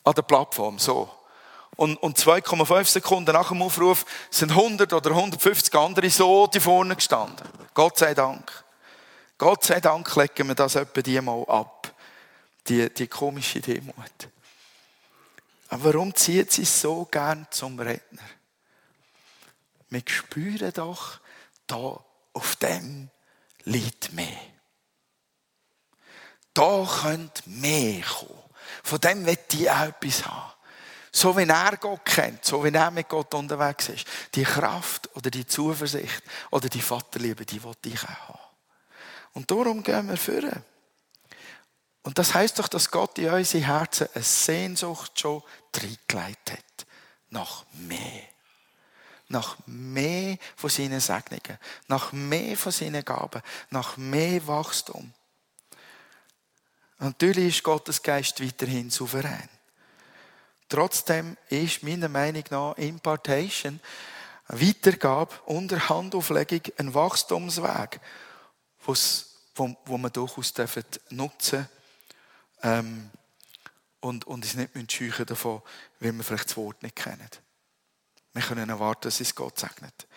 An 0.03 0.13
der 0.13 0.21
Plattform, 0.21 0.79
so. 0.79 1.09
Und, 1.75 1.95
und 1.97 2.17
2,5 2.17 2.85
Sekunden 2.85 3.33
nach 3.33 3.49
dem 3.49 3.61
Aufruf 3.61 4.05
sind 4.29 4.51
100 4.51 4.91
oder 4.93 5.11
150 5.11 5.73
andere 5.75 6.09
so 6.09 6.47
die 6.47 6.59
vorne 6.59 6.95
gestanden. 6.95 7.47
Gott 7.73 7.97
sei 7.97 8.13
Dank. 8.13 8.51
Gott 9.37 9.63
sei 9.63 9.79
Dank 9.79 10.13
legen 10.15 10.47
wir 10.47 10.55
das 10.55 10.75
etwa 10.75 11.01
die 11.01 11.21
mal 11.21 11.45
ab 11.47 11.78
die, 12.67 12.89
die 12.93 13.07
komische 13.07 13.61
Demut. 13.61 14.29
Aber 15.69 15.83
warum 15.85 16.15
zieht 16.15 16.51
sie 16.51 16.65
so 16.65 17.05
gern 17.05 17.47
zum 17.51 17.79
Redner? 17.79 18.27
Wir 19.89 20.03
spüren 20.05 20.71
doch, 20.73 21.19
da 21.67 22.03
auf 22.33 22.55
dem 22.57 23.09
liegt 23.63 24.13
mehr. 24.13 24.39
Da 26.53 26.87
könnte 27.01 27.49
mehr 27.49 28.01
kommen. 28.01 28.43
Von 28.83 28.99
dem 28.99 29.25
wird 29.25 29.53
ich 29.53 29.69
auch 29.69 29.87
etwas 29.87 30.25
haben. 30.25 30.53
So 31.11 31.35
wie 31.37 31.47
er 31.47 31.77
Gott 31.77 32.05
kennt, 32.05 32.45
so 32.45 32.63
wie 32.63 32.73
er 32.73 32.91
mit 32.91 33.09
Gott 33.09 33.33
unterwegs 33.33 33.89
ist. 33.89 34.07
Die 34.35 34.43
Kraft 34.43 35.09
oder 35.15 35.31
die 35.31 35.45
Zuversicht 35.45 36.23
oder 36.51 36.69
die 36.69 36.81
Vaterliebe, 36.81 37.45
die 37.45 37.63
wollte 37.63 37.89
ich 37.89 38.03
auch 38.03 38.09
haben. 38.09 38.39
Und 39.33 39.49
darum 39.49 39.83
gehen 39.83 40.07
wir 40.07 40.17
führen. 40.17 40.63
Und 42.09 42.17
das 42.17 42.33
heißt 42.33 42.57
doch, 42.57 42.67
dass 42.67 42.89
Gott 42.89 43.19
in 43.19 43.29
unsere 43.29 43.67
Herzen 43.67 44.07
eine 44.15 44.23
Sehnsucht 44.23 45.19
schon 45.19 45.43
reingelegt 45.75 46.53
hat. 46.53 46.87
Nach 47.29 47.63
mehr. 47.73 48.23
Nach 49.27 49.57
mehr 49.67 50.39
von 50.55 50.71
seinen 50.71 51.01
Segnungen. 51.01 51.59
Nach 51.87 52.11
mehr 52.11 52.57
von 52.57 52.71
seinen 52.71 53.05
Gaben. 53.05 53.43
Nach 53.69 53.95
mehr 53.97 54.47
Wachstum. 54.47 55.13
Natürlich 56.97 57.57
ist 57.57 57.63
Gottes 57.63 58.01
Geist 58.01 58.43
weiterhin 58.43 58.89
souverän. 58.89 59.47
Trotzdem 60.67 61.37
ist 61.49 61.83
meiner 61.83 62.09
Meinung 62.09 62.43
nach 62.49 62.75
Impartation, 62.77 63.79
Weitergabe 64.47 65.35
unter 65.45 65.89
Handauflegung 65.89 66.61
ein 66.79 66.91
Wachstumsweg, 66.91 68.01
wo, 68.83 69.97
man 69.99 70.11
durchaus 70.11 70.55
nutzen 71.11 71.59
darf 71.59 71.78
ähm, 72.63 73.09
und, 74.01 74.25
und 74.25 74.45
uns 74.45 74.53
nicht 74.53 74.91
scheuchen 74.91 75.25
davon, 75.25 75.61
weil 75.99 76.13
wir 76.13 76.23
vielleicht 76.23 76.49
das 76.49 76.57
Wort 76.57 76.81
nicht 76.83 76.95
kennen. 76.95 77.29
Wir 78.33 78.41
können 78.41 78.69
erwarten, 78.69 79.03
dass 79.03 79.19
es 79.19 79.35
Gott 79.35 79.59
segnet. 79.59 80.07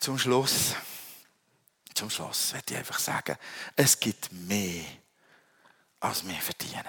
Zum 0.00 0.18
Schluss, 0.18 0.74
zum 1.94 2.08
Schluss 2.08 2.54
werde 2.54 2.72
ich 2.72 2.78
einfach 2.78 2.98
sagen, 2.98 3.36
es 3.76 3.98
gibt 4.00 4.32
mehr, 4.32 4.84
als 6.00 6.26
wir 6.26 6.34
verdienen. 6.36 6.86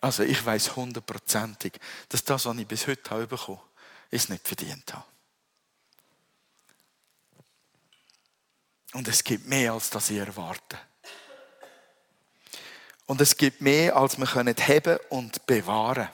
Also 0.00 0.22
ich 0.22 0.44
weiß 0.44 0.76
hundertprozentig, 0.76 1.74
dass 2.08 2.24
das, 2.24 2.46
was 2.46 2.56
ich 2.56 2.66
bis 2.66 2.86
heute 2.86 3.10
habe 3.10 3.26
bekommen 3.26 3.60
es 4.14 4.28
nicht 4.28 4.46
verdient 4.46 4.94
habe. 4.94 5.04
Und 8.94 9.08
es 9.08 9.24
gibt 9.24 9.46
mehr, 9.46 9.72
als 9.72 9.90
das 9.90 10.08
ich 10.08 10.18
erwarte. 10.18 10.78
Und 13.06 13.20
es 13.20 13.36
gibt 13.36 13.60
mehr, 13.60 13.96
als 13.96 14.16
wir 14.18 14.26
können 14.26 14.56
haben 14.56 14.98
und 15.10 15.44
bewahren. 15.46 16.08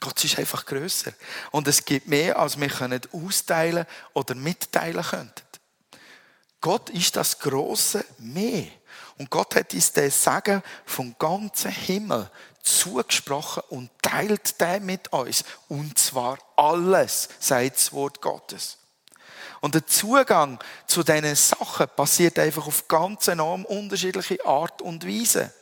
Gott 0.00 0.24
ist 0.24 0.38
einfach 0.38 0.64
größer. 0.64 1.12
Und 1.50 1.68
es 1.68 1.84
gibt 1.84 2.08
mehr, 2.08 2.38
als 2.38 2.58
wir 2.58 2.68
können 2.68 3.02
austeilen 3.12 3.86
oder 4.14 4.34
mitteilen 4.34 5.04
könnten. 5.04 5.42
Gott 6.62 6.88
ist 6.90 7.16
das 7.16 7.38
große 7.38 8.04
Mehr. 8.18 8.66
Und 9.18 9.30
Gott 9.30 9.54
hat 9.54 9.74
uns 9.74 9.92
den 9.92 10.10
Segen 10.10 10.62
vom 10.86 11.14
ganzen 11.18 11.70
Himmel 11.70 12.30
zugesprochen 12.62 13.62
und 13.68 13.90
teilt 14.00 14.58
den 14.58 14.86
mit 14.86 15.12
uns. 15.12 15.44
Und 15.68 15.98
zwar 15.98 16.38
alles, 16.56 17.28
sagt 17.38 17.76
das 17.76 17.92
Wort 17.92 18.22
Gottes. 18.22 18.79
Und 19.60 19.74
der 19.74 19.86
Zugang 19.86 20.58
zu 20.86 21.02
diesen 21.02 21.34
Sachen 21.36 21.88
passiert 21.94 22.38
einfach 22.38 22.66
auf 22.66 22.88
ganz 22.88 23.28
enorm 23.28 23.64
unterschiedliche 23.66 24.44
Art 24.44 24.80
und 24.80 25.06
Weise. 25.06 25.52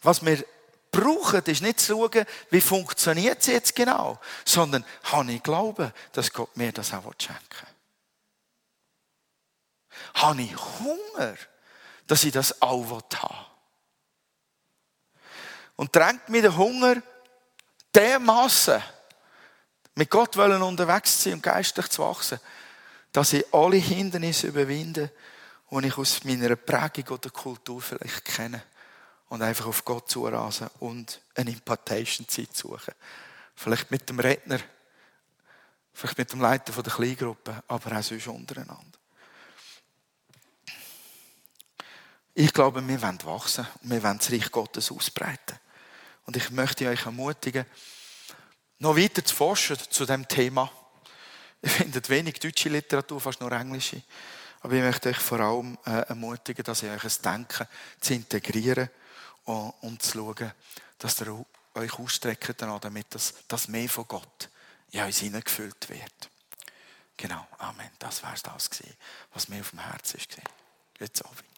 Was 0.00 0.24
wir 0.24 0.44
brauchen, 0.90 1.44
ist 1.44 1.62
nicht 1.62 1.80
zu 1.80 1.96
schauen, 1.96 2.26
wie 2.50 2.60
funktioniert 2.60 3.40
es 3.40 3.46
jetzt 3.46 3.76
genau, 3.76 4.18
sondern 4.44 4.84
habe 5.04 5.32
ich 5.32 5.42
Glauben, 5.42 5.92
dass 6.12 6.32
Gott 6.32 6.56
mir 6.56 6.72
das 6.72 6.92
auch 6.92 7.12
schenken 7.18 7.40
will. 7.40 7.68
Habe 10.14 10.42
ich 10.42 10.56
Hunger, 10.80 11.34
dass 12.06 12.24
ich 12.24 12.32
das 12.32 12.60
auch 12.62 12.88
will. 12.90 13.02
Und 15.76 15.94
drängt 15.94 16.28
mir 16.28 16.42
der 16.42 16.56
Hunger 16.56 17.02
dermassen, 17.94 18.82
mit 19.94 20.10
Gott 20.10 20.36
wollen 20.36 20.62
unterwegs 20.62 21.22
sein 21.22 21.34
und 21.34 21.42
geistlich 21.42 21.88
zu 21.88 22.02
wachsen, 22.02 22.40
dass 23.12 23.34
ich 23.34 23.52
alle 23.52 23.76
Hindernisse 23.76 24.48
überwinde, 24.48 25.10
die 25.70 25.86
ich 25.86 25.98
aus 25.98 26.24
meiner 26.24 26.56
Prägung 26.56 27.16
oder 27.16 27.30
Kultur 27.30 27.80
vielleicht 27.80 28.24
kenne. 28.24 28.62
Und 29.28 29.40
einfach 29.40 29.66
auf 29.66 29.84
Gott 29.84 30.10
zurasen 30.10 30.68
und 30.80 31.20
eine 31.34 31.50
Impartation-Zeit 31.50 32.54
suchen. 32.54 32.94
Vielleicht 33.54 33.90
mit 33.90 34.06
dem 34.08 34.20
Redner, 34.20 34.58
vielleicht 35.94 36.18
mit 36.18 36.32
dem 36.32 36.40
Leiter 36.42 36.82
der 36.82 36.92
Kleingruppe, 36.92 37.62
aber 37.66 37.98
auch 37.98 38.02
sonst 38.02 38.26
untereinander. 38.26 38.98
Ich 42.34 42.52
glaube, 42.52 42.86
wir 42.86 43.02
wollen 43.02 43.24
wachsen 43.24 43.66
und 43.82 43.90
wir 43.90 44.02
wollen 44.02 44.18
das 44.18 44.30
Reich 44.30 44.50
Gottes 44.50 44.90
ausbreiten. 44.90 45.58
Und 46.26 46.36
ich 46.36 46.50
möchte 46.50 46.88
euch 46.88 47.04
ermutigen, 47.06 47.64
noch 48.82 48.96
weiter 48.96 49.24
zu 49.24 49.34
forschen 49.34 49.78
zu 49.78 50.04
dem 50.04 50.26
Thema. 50.26 50.70
Ihr 51.62 51.70
findet 51.70 52.08
wenig 52.08 52.40
deutsche 52.40 52.68
Literatur, 52.68 53.20
fast 53.20 53.40
nur 53.40 53.52
englische. 53.52 54.02
Aber 54.60 54.74
ich 54.74 54.82
möchte 54.82 55.08
euch 55.08 55.18
vor 55.18 55.38
allem 55.38 55.78
äh, 55.86 56.08
ermutigen, 56.08 56.64
dass 56.64 56.82
ihr 56.82 56.92
euch 56.92 57.04
ein 57.04 57.22
Denken 57.24 57.68
zu 58.00 58.14
integrieren 58.14 58.90
und, 59.44 59.70
und 59.82 60.02
zu 60.02 60.18
schauen, 60.18 60.52
dass 60.98 61.20
ihr 61.20 61.44
euch 61.74 61.96
ausstreckt 61.96 62.60
damit 62.60 63.06
das, 63.10 63.34
das 63.46 63.68
mehr 63.68 63.88
von 63.88 64.06
Gott 64.08 64.50
in 64.90 65.02
uns 65.02 65.18
hineingefüllt 65.18 65.88
wird. 65.88 66.30
Genau, 67.16 67.46
Amen. 67.58 67.90
Das 68.00 68.20
das 68.42 68.68
gewesen, 68.68 68.96
was 69.32 69.48
mir 69.48 69.60
auf 69.60 69.70
dem 69.70 69.78
Herzen 69.78 70.16
ist. 70.16 70.28
Jetzt 70.98 71.24
Abend. 71.24 71.51